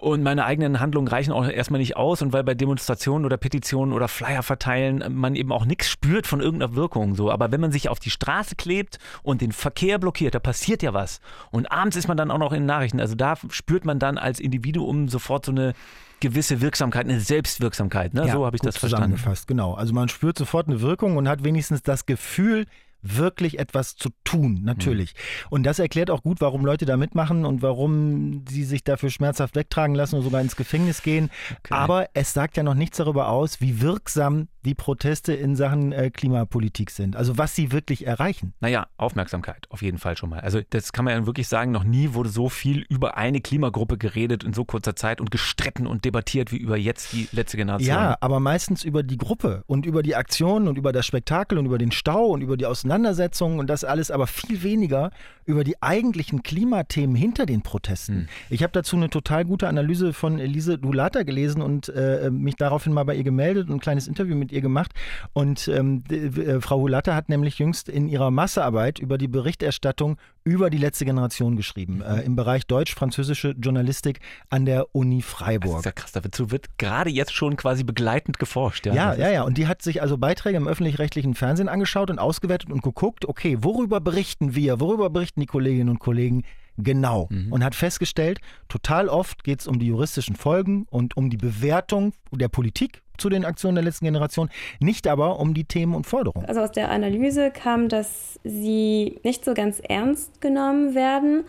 und 0.04 0.22
meine 0.22 0.44
eigenen 0.44 0.80
Handlungen 0.80 1.08
reichen 1.08 1.32
auch 1.32 1.48
erstmal 1.48 1.80
nicht 1.80 1.96
aus 1.96 2.20
und 2.20 2.32
weil 2.34 2.44
bei 2.44 2.54
Demonstrationen 2.54 3.24
oder 3.24 3.38
Petitionen 3.38 3.94
oder 3.94 4.06
Flyer 4.06 4.42
verteilen 4.42 5.02
man 5.14 5.34
eben 5.34 5.50
auch 5.50 5.64
nichts 5.64 5.88
spürt 5.88 6.26
von 6.26 6.40
irgendeiner 6.40 6.76
Wirkung 6.76 7.14
so, 7.14 7.30
aber 7.30 7.50
wenn 7.50 7.60
man 7.60 7.72
sich 7.72 7.88
auf 7.88 8.00
die 8.00 8.10
Straße 8.10 8.54
klebt 8.54 8.98
und 9.22 9.40
den 9.40 9.52
Verkehr 9.52 9.98
blockiert, 9.98 10.34
da 10.34 10.40
passiert 10.40 10.82
ja 10.82 10.92
was 10.92 11.20
und 11.50 11.72
abends 11.72 11.96
ist 11.96 12.06
man 12.06 12.18
dann 12.18 12.30
auch 12.30 12.38
noch 12.38 12.52
in 12.52 12.66
Nachrichten, 12.66 13.00
also 13.00 13.14
da 13.14 13.36
spürt 13.48 13.86
man 13.86 13.98
dann 13.98 14.18
als 14.18 14.40
Individuum 14.40 15.08
sofort 15.08 15.46
so 15.46 15.52
eine 15.52 15.72
gewisse 16.20 16.60
Wirksamkeit, 16.60 17.06
eine 17.06 17.20
Selbstwirksamkeit, 17.20 18.14
ne? 18.14 18.26
Ja, 18.26 18.32
so 18.32 18.46
habe 18.46 18.56
ich 18.56 18.62
das 18.62 18.76
verstanden. 18.76 19.16
Zusammengefasst, 19.16 19.46
genau. 19.46 19.74
Also 19.74 19.92
man 19.92 20.08
spürt 20.08 20.38
sofort 20.38 20.68
eine 20.68 20.80
Wirkung 20.80 21.16
und 21.16 21.28
hat 21.28 21.44
wenigstens 21.44 21.82
das 21.82 22.06
Gefühl, 22.06 22.66
wirklich 23.04 23.58
etwas 23.58 23.96
zu 23.96 24.08
tun, 24.24 24.60
natürlich. 24.62 25.14
Mhm. 25.14 25.46
Und 25.50 25.62
das 25.64 25.78
erklärt 25.78 26.10
auch 26.10 26.22
gut, 26.22 26.40
warum 26.40 26.64
Leute 26.64 26.86
da 26.86 26.96
mitmachen 26.96 27.44
und 27.44 27.62
warum 27.62 28.44
sie 28.48 28.64
sich 28.64 28.82
dafür 28.82 29.10
schmerzhaft 29.10 29.54
wegtragen 29.54 29.94
lassen 29.94 30.16
und 30.16 30.22
sogar 30.22 30.40
ins 30.40 30.56
Gefängnis 30.56 31.02
gehen. 31.02 31.30
Okay. 31.50 31.74
Aber 31.74 32.08
es 32.14 32.32
sagt 32.32 32.56
ja 32.56 32.62
noch 32.62 32.74
nichts 32.74 32.96
darüber 32.96 33.28
aus, 33.28 33.60
wie 33.60 33.80
wirksam 33.80 34.48
die 34.64 34.74
Proteste 34.74 35.34
in 35.34 35.56
Sachen 35.56 35.92
äh, 35.92 36.10
Klimapolitik 36.10 36.90
sind. 36.90 37.16
Also 37.16 37.36
was 37.36 37.54
sie 37.54 37.70
wirklich 37.70 38.06
erreichen. 38.06 38.54
Naja, 38.60 38.86
Aufmerksamkeit 38.96 39.66
auf 39.68 39.82
jeden 39.82 39.98
Fall 39.98 40.16
schon 40.16 40.30
mal. 40.30 40.40
Also 40.40 40.60
das 40.70 40.92
kann 40.92 41.04
man 41.04 41.14
ja 41.14 41.26
wirklich 41.26 41.48
sagen, 41.48 41.70
noch 41.70 41.84
nie 41.84 42.14
wurde 42.14 42.30
so 42.30 42.48
viel 42.48 42.80
über 42.88 43.16
eine 43.16 43.40
Klimagruppe 43.40 43.98
geredet 43.98 44.42
in 44.42 44.54
so 44.54 44.64
kurzer 44.64 44.96
Zeit 44.96 45.20
und 45.20 45.30
gestritten 45.30 45.86
und 45.86 46.04
debattiert 46.04 46.50
wie 46.50 46.56
über 46.56 46.76
jetzt 46.76 47.12
die 47.12 47.28
letzte 47.32 47.58
Generation. 47.58 47.94
Ja, 47.94 48.16
aber 48.20 48.40
meistens 48.40 48.84
über 48.84 49.02
die 49.02 49.18
Gruppe 49.18 49.64
und 49.66 49.84
über 49.84 50.02
die 50.02 50.16
Aktionen 50.16 50.66
und 50.68 50.78
über 50.78 50.92
das 50.92 51.04
Spektakel 51.04 51.58
und 51.58 51.66
über 51.66 51.78
den 51.78 51.92
Stau 51.92 52.26
und 52.26 52.40
über 52.40 52.56
die 52.56 52.66
Auseinandersetzung 52.66 52.93
Auseinandersetzungen 52.94 53.58
und 53.58 53.68
das 53.68 53.82
alles, 53.82 54.10
aber 54.10 54.26
viel 54.28 54.62
weniger 54.62 55.10
über 55.46 55.64
die 55.64 55.82
eigentlichen 55.82 56.42
Klimathemen 56.42 57.16
hinter 57.16 57.44
den 57.44 57.62
Protesten. 57.62 58.14
Hm. 58.14 58.28
Ich 58.50 58.62
habe 58.62 58.72
dazu 58.72 58.96
eine 58.96 59.10
total 59.10 59.44
gute 59.44 59.68
Analyse 59.68 60.12
von 60.12 60.38
Elise 60.38 60.78
Dulata 60.78 61.24
gelesen 61.24 61.60
und 61.60 61.88
äh, 61.88 62.30
mich 62.30 62.54
daraufhin 62.54 62.92
mal 62.92 63.04
bei 63.04 63.16
ihr 63.16 63.24
gemeldet 63.24 63.68
und 63.68 63.76
ein 63.76 63.80
kleines 63.80 64.06
Interview 64.06 64.36
mit 64.36 64.52
ihr 64.52 64.60
gemacht. 64.60 64.92
Und 65.32 65.66
ähm, 65.68 66.04
äh, 66.08 66.60
Frau 66.60 66.80
Hulata 66.80 67.14
hat 67.14 67.28
nämlich 67.28 67.58
jüngst 67.58 67.88
in 67.88 68.08
ihrer 68.08 68.30
Massearbeit 68.30 69.00
über 69.00 69.18
die 69.18 69.28
Berichterstattung 69.28 70.16
über 70.44 70.68
die 70.68 70.78
letzte 70.78 71.06
Generation 71.06 71.56
geschrieben, 71.56 72.02
äh, 72.02 72.20
im 72.20 72.36
Bereich 72.36 72.66
deutsch-französische 72.66 73.54
Journalistik 73.58 74.20
an 74.50 74.66
der 74.66 74.94
Uni 74.94 75.22
Freiburg. 75.22 75.72
Das 75.72 75.78
ist 75.80 75.84
ja 75.86 75.92
krass, 75.92 76.12
dazu 76.12 76.50
wird 76.50 76.78
gerade 76.78 77.10
jetzt 77.10 77.32
schon 77.32 77.56
quasi 77.56 77.82
begleitend 77.82 78.38
geforscht. 78.38 78.84
Ja, 78.86 78.94
ja, 78.94 79.14
ja, 79.14 79.30
ja. 79.30 79.42
Und 79.42 79.56
die 79.56 79.66
hat 79.66 79.80
sich 79.80 80.02
also 80.02 80.18
Beiträge 80.18 80.58
im 80.58 80.68
öffentlich-rechtlichen 80.68 81.34
Fernsehen 81.34 81.68
angeschaut 81.68 82.10
und 82.10 82.18
ausgewertet 82.18 82.70
und 82.70 82.82
geguckt, 82.82 83.26
okay, 83.26 83.58
worüber 83.60 84.00
berichten 84.00 84.54
wir, 84.54 84.80
worüber 84.80 85.08
berichten 85.08 85.40
die 85.40 85.46
Kolleginnen 85.46 85.88
und 85.88 85.98
Kollegen 85.98 86.44
genau 86.76 87.28
mhm. 87.30 87.52
und 87.52 87.64
hat 87.64 87.74
festgestellt, 87.74 88.40
total 88.68 89.08
oft 89.08 89.44
geht 89.44 89.60
es 89.60 89.66
um 89.66 89.78
die 89.78 89.86
juristischen 89.86 90.36
Folgen 90.36 90.86
und 90.90 91.16
um 91.16 91.30
die 91.30 91.36
Bewertung 91.36 92.12
der 92.32 92.48
Politik 92.48 93.02
zu 93.16 93.28
den 93.28 93.44
Aktionen 93.44 93.76
der 93.76 93.84
letzten 93.84 94.06
Generation, 94.06 94.50
nicht 94.80 95.06
aber 95.06 95.38
um 95.38 95.54
die 95.54 95.64
Themen 95.64 95.94
und 95.94 96.06
Forderungen. 96.06 96.46
Also 96.46 96.60
aus 96.60 96.72
der 96.72 96.90
Analyse 96.90 97.50
kam, 97.50 97.88
dass 97.88 98.40
sie 98.42 99.20
nicht 99.22 99.44
so 99.44 99.54
ganz 99.54 99.80
ernst 99.80 100.40
genommen 100.40 100.94
werden, 100.94 101.44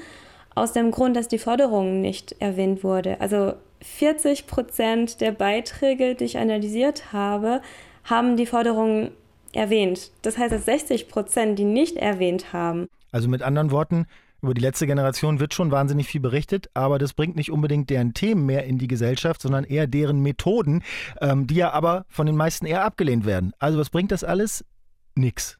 aus 0.53 0.71
dem 0.73 0.91
Grund, 0.91 1.17
dass 1.17 1.27
die 1.27 1.37
Forderung 1.39 2.01
nicht 2.01 2.35
erwähnt 2.39 2.83
wurde. 2.83 3.19
Also 3.19 3.53
40 3.81 4.47
Prozent 4.47 5.21
der 5.21 5.31
Beiträge, 5.31 6.15
die 6.15 6.23
ich 6.23 6.37
analysiert 6.37 7.11
habe, 7.11 7.61
haben 8.05 8.37
die 8.37 8.45
Forderung 8.45 9.11
erwähnt. 9.51 10.11
Das 10.21 10.37
heißt, 10.37 10.53
dass 10.53 10.65
60 10.65 11.09
Prozent, 11.09 11.59
die 11.59 11.65
nicht 11.65 11.97
erwähnt 11.97 12.53
haben. 12.53 12.87
Also 13.11 13.27
mit 13.27 13.41
anderen 13.41 13.71
Worten, 13.71 14.07
über 14.45 14.53
die 14.53 14.61
letzte 14.61 14.87
Generation 14.87 15.39
wird 15.39 15.53
schon 15.53 15.71
wahnsinnig 15.71 16.07
viel 16.07 16.21
berichtet, 16.21 16.69
aber 16.73 16.99
das 16.99 17.13
bringt 17.13 17.35
nicht 17.35 17.51
unbedingt 17.51 17.89
deren 17.89 18.13
Themen 18.13 18.45
mehr 18.45 18.65
in 18.65 18.77
die 18.77 18.87
Gesellschaft, 18.87 19.41
sondern 19.41 19.63
eher 19.63 19.87
deren 19.87 20.21
Methoden, 20.21 20.83
ähm, 21.21 21.47
die 21.47 21.55
ja 21.55 21.71
aber 21.71 22.05
von 22.09 22.25
den 22.25 22.35
meisten 22.35 22.65
eher 22.65 22.85
abgelehnt 22.85 23.25
werden. 23.25 23.53
Also 23.59 23.77
was 23.77 23.89
bringt 23.89 24.11
das 24.11 24.23
alles? 24.23 24.65
Nix. 25.15 25.57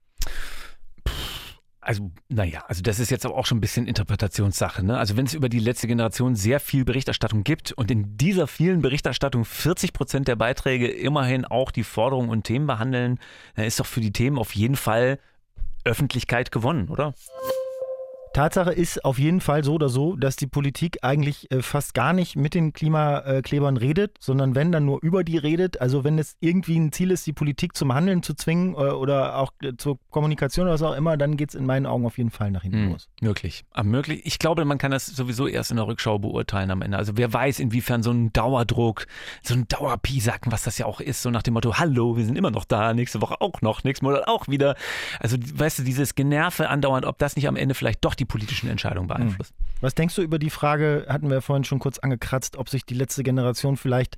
Also, 1.85 2.11
naja, 2.29 2.63
also 2.67 2.81
das 2.81 2.99
ist 2.99 3.11
jetzt 3.11 3.27
aber 3.27 3.35
auch 3.35 3.45
schon 3.45 3.59
ein 3.59 3.61
bisschen 3.61 3.85
Interpretationssache. 3.85 4.83
Ne? 4.83 4.97
Also 4.97 5.17
wenn 5.17 5.27
es 5.27 5.35
über 5.35 5.49
die 5.49 5.59
letzte 5.59 5.85
Generation 5.85 6.35
sehr 6.35 6.59
viel 6.59 6.83
Berichterstattung 6.83 7.43
gibt 7.43 7.73
und 7.73 7.91
in 7.91 8.17
dieser 8.17 8.47
vielen 8.47 8.81
Berichterstattung 8.81 9.45
40 9.45 9.93
Prozent 9.93 10.27
der 10.27 10.35
Beiträge 10.35 10.87
immerhin 10.87 11.45
auch 11.45 11.69
die 11.69 11.83
Forderungen 11.83 12.29
und 12.29 12.43
Themen 12.43 12.65
behandeln, 12.65 13.19
dann 13.53 13.65
ist 13.65 13.79
doch 13.79 13.85
für 13.85 14.01
die 14.01 14.11
Themen 14.11 14.39
auf 14.39 14.55
jeden 14.55 14.75
Fall 14.75 15.19
Öffentlichkeit 15.83 16.51
gewonnen, 16.51 16.89
oder? 16.89 17.13
Tatsache 18.35 18.73
ist 18.73 19.05
auf 19.05 19.17
jeden 19.17 19.39
Fall 19.39 19.63
so 19.63 19.75
oder 19.75 19.87
so, 19.87 20.17
dass 20.17 20.35
die 20.35 20.45
Politik 20.45 20.97
eigentlich 21.03 21.49
äh, 21.51 21.61
fast 21.61 21.93
gar 21.93 22.11
nicht 22.11 22.35
mit 22.35 22.53
den 22.53 22.73
Klimaklebern 22.73 23.77
redet, 23.77 24.17
sondern 24.19 24.55
wenn 24.55 24.73
dann 24.73 24.83
nur 24.83 25.01
über 25.01 25.23
die 25.23 25.37
redet. 25.37 25.79
Also 25.79 26.03
wenn 26.03 26.19
es 26.19 26.35
irgendwie 26.41 26.77
ein 26.77 26.91
Ziel 26.91 27.11
ist, 27.11 27.25
die 27.27 27.31
Politik 27.31 27.77
zum 27.77 27.93
Handeln 27.93 28.23
zu 28.23 28.33
zwingen 28.33 28.73
äh, 28.73 28.89
oder 28.89 29.37
auch 29.37 29.53
äh, 29.63 29.77
zur 29.77 29.99
Kommunikation 30.09 30.65
oder 30.65 30.73
was 30.73 30.81
auch 30.81 30.97
immer, 30.97 31.15
dann 31.15 31.37
geht 31.37 31.51
es 31.51 31.55
in 31.55 31.65
meinen 31.65 31.85
Augen 31.85 32.05
auf 32.05 32.17
jeden 32.17 32.29
Fall 32.29 32.51
nach 32.51 32.63
hinten 32.63 32.83
hm, 32.83 32.91
los. 32.91 33.07
Möglich. 33.21 33.63
Aber 33.71 33.87
möglich. 33.87 34.19
Ich 34.25 34.37
glaube, 34.37 34.65
man 34.65 34.79
kann 34.79 34.91
das 34.91 35.05
sowieso 35.05 35.47
erst 35.47 35.71
in 35.71 35.77
der 35.77 35.87
Rückschau 35.87 36.19
beurteilen 36.19 36.71
am 36.71 36.81
Ende. 36.81 36.97
Also 36.97 37.13
wer 37.15 37.31
weiß, 37.31 37.59
inwiefern 37.59 38.03
so 38.03 38.11
ein 38.11 38.33
Dauerdruck, 38.33 39.07
so 39.43 39.53
ein 39.53 39.69
Dauerpiesacken, 39.69 40.51
was 40.51 40.63
das 40.63 40.77
ja 40.77 40.87
auch 40.87 40.99
ist, 40.99 41.21
so 41.21 41.29
nach 41.29 41.43
dem 41.43 41.53
Motto, 41.53 41.77
hallo, 41.77 42.17
wir 42.17 42.25
sind 42.25 42.37
immer 42.37 42.51
noch 42.51 42.65
da, 42.65 42.93
nächste 42.93 43.21
Woche 43.21 43.39
auch 43.39 43.61
noch, 43.61 43.85
nächsten 43.85 44.05
Monat 44.05 44.27
auch 44.27 44.49
wieder. 44.49 44.75
Also 45.21 45.37
weißt 45.39 45.79
du, 45.79 45.83
dieses 45.83 46.15
Generve 46.15 46.67
andauernd, 46.67 47.05
ob 47.05 47.17
das 47.17 47.37
nicht 47.37 47.47
am 47.47 47.55
Ende 47.55 47.75
vielleicht 47.75 48.03
doch 48.03 48.13
die 48.13 48.24
die 48.25 48.31
politischen 48.31 48.69
Entscheidungen 48.69 49.07
beeinflusst. 49.07 49.51
Hm. 49.51 49.65
Was 49.81 49.95
denkst 49.95 50.15
du 50.15 50.21
über 50.21 50.39
die 50.39 50.49
Frage, 50.49 51.05
hatten 51.07 51.29
wir 51.29 51.41
vorhin 51.41 51.63
schon 51.63 51.79
kurz 51.79 51.99
angekratzt, 51.99 52.57
ob 52.57 52.69
sich 52.69 52.85
die 52.85 52.95
letzte 52.95 53.23
Generation 53.23 53.77
vielleicht 53.77 54.17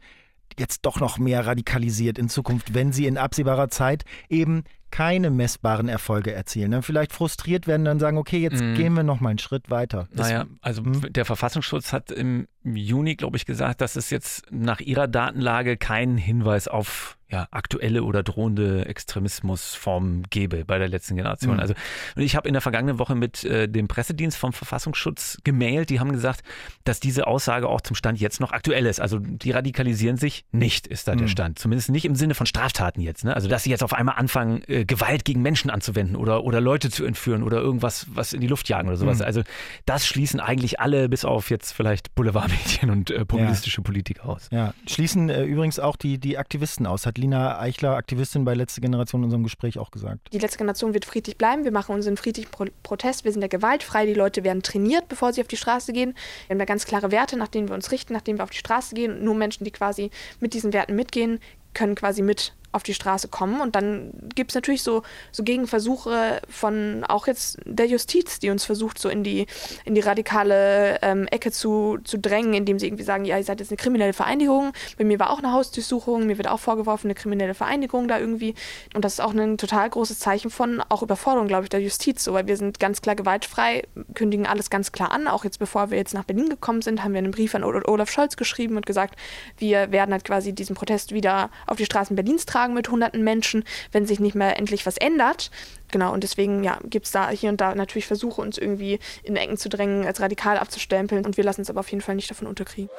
jetzt 0.57 0.85
doch 0.85 0.99
noch 0.99 1.17
mehr 1.17 1.45
radikalisiert 1.45 2.17
in 2.17 2.29
Zukunft, 2.29 2.73
wenn 2.73 2.91
sie 2.91 3.05
in 3.05 3.17
absehbarer 3.17 3.69
Zeit 3.69 4.05
eben 4.29 4.63
keine 4.89 5.29
messbaren 5.29 5.89
Erfolge 5.89 6.31
erzielen. 6.31 6.71
Dann 6.71 6.81
vielleicht 6.81 7.11
frustriert 7.11 7.67
werden, 7.67 7.83
dann 7.83 7.99
sagen, 7.99 8.17
okay, 8.17 8.39
jetzt 8.39 8.61
mm. 8.61 8.75
gehen 8.75 8.93
wir 8.93 9.03
noch 9.03 9.19
mal 9.19 9.29
einen 9.29 9.39
Schritt 9.39 9.69
weiter. 9.69 10.07
Das, 10.13 10.29
naja, 10.29 10.45
also 10.61 10.83
hm? 10.83 11.11
der 11.11 11.25
Verfassungsschutz 11.25 11.91
hat 11.91 12.09
im 12.09 12.47
Juni, 12.63 13.15
glaube 13.15 13.35
ich, 13.35 13.45
gesagt, 13.45 13.81
dass 13.81 13.97
es 13.97 14.09
jetzt 14.09 14.45
nach 14.49 14.79
ihrer 14.79 15.07
Datenlage 15.07 15.75
keinen 15.75 16.17
Hinweis 16.17 16.69
auf 16.69 17.17
ja, 17.29 17.47
aktuelle 17.51 18.03
oder 18.03 18.23
drohende 18.23 18.85
Extremismusformen 18.85 20.23
gebe 20.29 20.63
bei 20.63 20.77
der 20.77 20.87
letzten 20.87 21.15
Generation. 21.15 21.55
Mhm. 21.55 21.59
Also 21.59 21.73
ich 22.15 22.35
habe 22.35 22.47
in 22.47 22.53
der 22.53 22.61
vergangenen 22.61 22.99
Woche 22.99 23.15
mit 23.15 23.43
äh, 23.43 23.67
dem 23.67 23.87
Pressedienst 23.87 24.37
vom 24.37 24.53
Verfassungsschutz 24.53 25.37
gemailt. 25.43 25.89
Die 25.89 25.99
haben 25.99 26.13
gesagt, 26.13 26.41
dass 26.85 26.99
diese 26.99 27.27
Aussage 27.27 27.67
auch 27.67 27.81
zum 27.81 27.95
Stand 27.95 28.19
jetzt 28.19 28.39
noch 28.39 28.53
aktuell 28.53 28.85
ist. 28.85 29.01
Also 29.01 29.19
die 29.19 29.51
radikalisieren 29.51 30.17
sich 30.17 30.45
nicht, 30.51 30.87
ist 30.87 31.07
da 31.07 31.15
mhm. 31.15 31.19
der 31.19 31.27
Stand. 31.27 31.59
Zumindest 31.59 31.89
nicht 31.89 32.05
im 32.05 32.15
Sinne 32.15 32.33
von 32.33 32.45
Straftaten 32.45 33.01
jetzt. 33.01 33.25
Ne? 33.25 33.35
Also 33.35 33.49
dass 33.49 33.63
sie 33.63 33.71
jetzt 33.71 33.83
auf 33.83 33.93
einmal 33.93 34.15
anfangen, 34.15 34.61
äh, 34.67 34.85
Gewalt 34.85 35.25
gegen 35.25 35.41
Menschen 35.41 35.69
anzuwenden 35.69 36.15
oder, 36.15 36.45
oder 36.45 36.61
Leute 36.61 36.89
zu 36.89 37.03
entführen 37.03 37.43
oder 37.43 37.57
irgendwas 37.57 38.07
was 38.09 38.31
in 38.31 38.39
die 38.39 38.47
Luft 38.47 38.69
jagen 38.69 38.87
oder 38.87 38.97
sowas. 38.97 39.19
Mhm. 39.19 39.25
Also 39.25 39.43
das 39.85 40.07
schließen 40.07 40.39
eigentlich 40.39 40.79
alle, 40.79 41.09
bis 41.09 41.25
auf 41.25 41.49
jetzt 41.49 41.73
vielleicht 41.73 42.15
Boulevardmedien 42.15 42.89
und 42.89 43.11
äh, 43.11 43.25
populistische 43.25 43.81
ja. 43.81 43.83
Politik 43.83 44.21
aus. 44.21 44.47
Ja, 44.51 44.73
schließen 44.87 45.29
äh, 45.29 45.43
übrigens 45.43 45.79
auch 45.79 45.97
die, 45.97 46.19
die 46.19 46.37
Aktivisten 46.37 46.85
aus. 46.85 47.05
Hat 47.05 47.16
Lina 47.17 47.59
Eichler, 47.59 47.95
Aktivistin 47.95 48.45
bei 48.45 48.53
Letzte 48.53 48.81
Generation, 48.81 49.21
in 49.21 49.25
unserem 49.25 49.43
Gespräch 49.43 49.79
auch 49.79 49.91
gesagt. 49.91 50.29
Die 50.31 50.39
Letzte 50.39 50.57
Generation 50.57 50.93
wird 50.93 51.05
friedlich 51.05 51.37
bleiben. 51.37 51.63
Wir 51.63 51.71
machen 51.71 51.95
unseren 51.95 52.17
friedlichen 52.17 52.49
Pro 52.51 52.65
Protest. 52.83 53.25
Wir 53.25 53.31
sind 53.31 53.41
ja 53.41 53.47
gewaltfrei. 53.47 54.05
Die 54.05 54.13
Leute 54.13 54.43
werden 54.43 54.63
trainiert, 54.63 55.07
bevor 55.07 55.33
sie 55.33 55.41
auf 55.41 55.47
die 55.47 55.57
Straße 55.57 55.93
gehen. 55.93 56.15
Wir 56.47 56.53
haben 56.53 56.59
da 56.59 56.65
ganz 56.65 56.85
klare 56.85 57.11
Werte, 57.11 57.37
nach 57.37 57.47
denen 57.47 57.67
wir 57.67 57.75
uns 57.75 57.91
richten, 57.91 58.13
nachdem 58.13 58.37
wir 58.37 58.43
auf 58.43 58.51
die 58.51 58.57
Straße 58.57 58.95
gehen. 58.95 59.23
Nur 59.23 59.35
Menschen, 59.35 59.63
die 59.63 59.71
quasi 59.71 60.11
mit 60.39 60.53
diesen 60.53 60.73
Werten 60.73 60.95
mitgehen, 60.95 61.39
können 61.73 61.95
quasi 61.95 62.21
mit 62.21 62.53
auf 62.77 62.83
die 62.83 62.93
Straße 62.93 63.27
kommen. 63.27 63.59
Und 63.59 63.75
dann 63.75 64.11
gibt 64.35 64.51
es 64.51 64.55
natürlich 64.55 64.83
so, 64.83 65.03
so 65.31 65.43
Gegenversuche 65.43 66.41
von 66.47 67.03
auch 67.07 67.27
jetzt 67.27 67.59
der 67.65 67.87
Justiz, 67.87 68.39
die 68.39 68.49
uns 68.49 68.63
versucht, 68.63 68.97
so 68.99 69.09
in 69.09 69.23
die, 69.23 69.47
in 69.83 69.95
die 69.95 70.01
radikale 70.01 70.99
ähm, 71.01 71.27
Ecke 71.27 71.51
zu, 71.51 71.97
zu 72.03 72.17
drängen, 72.17 72.53
indem 72.53 72.79
sie 72.79 72.87
irgendwie 72.87 73.03
sagen, 73.03 73.25
ja, 73.25 73.37
ihr 73.37 73.43
seid 73.43 73.59
jetzt 73.59 73.71
eine 73.71 73.77
kriminelle 73.77 74.13
Vereinigung. 74.13 74.71
Bei 74.97 75.03
mir 75.03 75.19
war 75.19 75.31
auch 75.31 75.39
eine 75.39 75.51
Hausdurchsuchung, 75.51 76.25
mir 76.25 76.37
wird 76.37 76.47
auch 76.47 76.59
vorgeworfen, 76.59 77.07
eine 77.07 77.15
kriminelle 77.15 77.53
Vereinigung 77.53 78.07
da 78.07 78.19
irgendwie. 78.19 78.55
Und 78.93 79.03
das 79.03 79.13
ist 79.13 79.19
auch 79.19 79.33
ein 79.33 79.57
total 79.57 79.89
großes 79.89 80.19
Zeichen 80.19 80.49
von 80.49 80.81
auch 80.89 81.01
Überforderung, 81.01 81.47
glaube 81.47 81.63
ich, 81.63 81.69
der 81.69 81.81
Justiz. 81.81 82.23
So, 82.23 82.33
weil 82.33 82.47
wir 82.47 82.57
sind 82.57 82.79
ganz 82.79 83.01
klar 83.01 83.15
gewaltfrei, 83.15 83.83
kündigen 84.13 84.45
alles 84.45 84.69
ganz 84.69 84.91
klar 84.91 85.11
an. 85.11 85.27
Auch 85.27 85.43
jetzt, 85.43 85.59
bevor 85.59 85.89
wir 85.89 85.97
jetzt 85.97 86.13
nach 86.13 86.23
Berlin 86.23 86.49
gekommen 86.49 86.81
sind, 86.81 87.03
haben 87.03 87.13
wir 87.13 87.19
einen 87.19 87.31
Brief 87.31 87.55
an 87.55 87.63
Olaf 87.63 88.11
Scholz 88.11 88.37
geschrieben 88.37 88.77
und 88.77 88.85
gesagt, 88.85 89.15
wir 89.57 89.91
werden 89.91 90.11
halt 90.11 90.23
quasi 90.23 90.53
diesen 90.53 90.75
Protest 90.75 91.13
wieder 91.13 91.49
auf 91.65 91.77
die 91.77 91.85
Straßen 91.85 92.15
Berlins 92.15 92.45
tragen 92.45 92.66
Tagen 92.67 92.73
mit 92.73 92.89
hunderten 92.89 93.23
Menschen, 93.23 93.63
wenn 93.91 94.05
sich 94.05 94.19
nicht 94.19 94.35
mehr 94.35 94.57
endlich 94.57 94.85
was 94.85 94.97
ändert. 94.97 95.51
Genau, 95.91 96.13
und 96.13 96.23
deswegen 96.23 96.63
ja, 96.63 96.79
gibt 96.83 97.05
es 97.05 97.11
da 97.11 97.29
hier 97.29 97.49
und 97.49 97.61
da 97.61 97.73
natürlich 97.73 98.07
Versuche, 98.07 98.41
uns 98.41 98.57
irgendwie 98.57 98.99
in 99.23 99.37
Ecken 99.37 99.57
zu 99.57 99.69
drängen, 99.69 100.05
als 100.05 100.19
radikal 100.19 100.57
abzustempeln. 100.57 101.25
Und 101.25 101.37
wir 101.37 101.43
lassen 101.43 101.61
uns 101.61 101.69
aber 101.69 101.79
auf 101.79 101.89
jeden 101.89 102.01
Fall 102.01 102.15
nicht 102.15 102.29
davon 102.29 102.47
unterkriegen. 102.47 102.89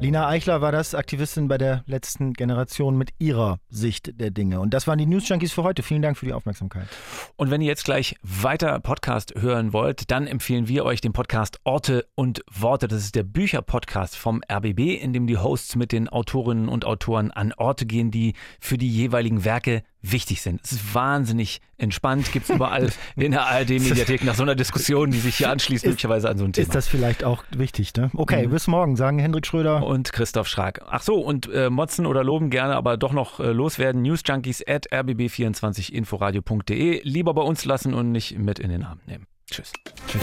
Lina 0.00 0.28
Eichler 0.28 0.60
war 0.60 0.70
das, 0.70 0.94
Aktivistin 0.94 1.48
bei 1.48 1.58
der 1.58 1.82
letzten 1.86 2.32
Generation 2.32 2.96
mit 2.96 3.10
ihrer 3.18 3.58
Sicht 3.68 4.20
der 4.20 4.30
Dinge. 4.30 4.60
Und 4.60 4.72
das 4.72 4.86
waren 4.86 4.96
die 4.96 5.06
News 5.06 5.28
Junkies 5.28 5.52
für 5.52 5.64
heute. 5.64 5.82
Vielen 5.82 6.02
Dank 6.02 6.16
für 6.16 6.24
die 6.24 6.32
Aufmerksamkeit. 6.32 6.86
Und 7.34 7.50
wenn 7.50 7.60
ihr 7.60 7.66
jetzt 7.66 7.84
gleich 7.84 8.14
weiter 8.22 8.78
Podcast 8.78 9.34
hören 9.36 9.72
wollt, 9.72 10.12
dann 10.12 10.28
empfehlen 10.28 10.68
wir 10.68 10.84
euch 10.84 11.00
den 11.00 11.12
Podcast 11.12 11.58
Orte 11.64 12.06
und 12.14 12.44
Worte. 12.48 12.86
Das 12.86 13.02
ist 13.02 13.16
der 13.16 13.24
Bücherpodcast 13.24 14.16
vom 14.16 14.40
RBB, 14.48 15.02
in 15.02 15.12
dem 15.12 15.26
die 15.26 15.36
Hosts 15.36 15.74
mit 15.74 15.90
den 15.90 16.08
Autorinnen 16.08 16.68
und 16.68 16.84
Autoren 16.84 17.32
an 17.32 17.52
Orte 17.56 17.84
gehen, 17.84 18.12
die 18.12 18.34
für 18.60 18.78
die 18.78 18.88
jeweiligen 18.88 19.44
Werke 19.44 19.82
wichtig 20.02 20.42
sind. 20.42 20.60
Es 20.64 20.72
ist 20.72 20.94
wahnsinnig 20.94 21.60
entspannt, 21.76 22.32
gibt 22.32 22.48
es 22.48 22.54
überall 22.54 22.90
in 23.16 23.32
der 23.32 23.46
ARD-Mediathek 23.46 24.24
nach 24.24 24.34
so 24.34 24.42
einer 24.42 24.54
Diskussion, 24.54 25.10
die 25.10 25.18
sich 25.18 25.36
hier 25.36 25.50
anschließt, 25.50 25.84
ist, 25.84 25.90
möglicherweise 25.90 26.28
an 26.28 26.38
so 26.38 26.44
ein 26.44 26.52
Thema. 26.52 26.62
Ist 26.62 26.74
das 26.74 26.88
vielleicht 26.88 27.24
auch 27.24 27.44
wichtig, 27.50 27.94
ne? 27.94 28.10
Okay, 28.14 28.46
mhm. 28.46 28.50
bis 28.50 28.66
morgen, 28.66 28.96
sagen 28.96 29.18
Hendrik 29.18 29.46
Schröder. 29.46 29.84
Und 29.84 30.12
Christoph 30.12 30.48
Schrag. 30.48 30.82
Ach 30.88 31.02
so, 31.02 31.16
und 31.16 31.50
äh, 31.52 31.70
motzen 31.70 32.06
oder 32.06 32.24
loben 32.24 32.50
gerne, 32.50 32.76
aber 32.76 32.96
doch 32.96 33.12
noch 33.12 33.40
äh, 33.40 33.52
loswerden. 33.52 34.02
Newsjunkies 34.02 34.66
at 34.66 34.90
rbb24inforadio.de. 34.92 37.02
Lieber 37.02 37.34
bei 37.34 37.42
uns 37.42 37.64
lassen 37.64 37.94
und 37.94 38.12
nicht 38.12 38.38
mit 38.38 38.58
in 38.58 38.70
den 38.70 38.84
Arm 38.84 39.00
nehmen. 39.06 39.26
Tschüss. 39.50 39.72
Tschüss. 40.06 40.22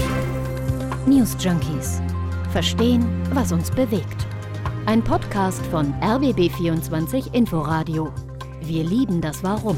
News 1.05 1.35
Junkies. 1.39 2.01
Verstehen, 2.51 3.05
was 3.33 3.51
uns 3.51 3.71
bewegt. 3.71 4.27
Ein 4.85 5.03
Podcast 5.03 5.65
von 5.67 5.93
RBB24 5.95 7.33
Inforadio. 7.33 8.13
Wir 8.67 8.83
lieben 8.83 9.21
das 9.21 9.43
Warum. 9.43 9.77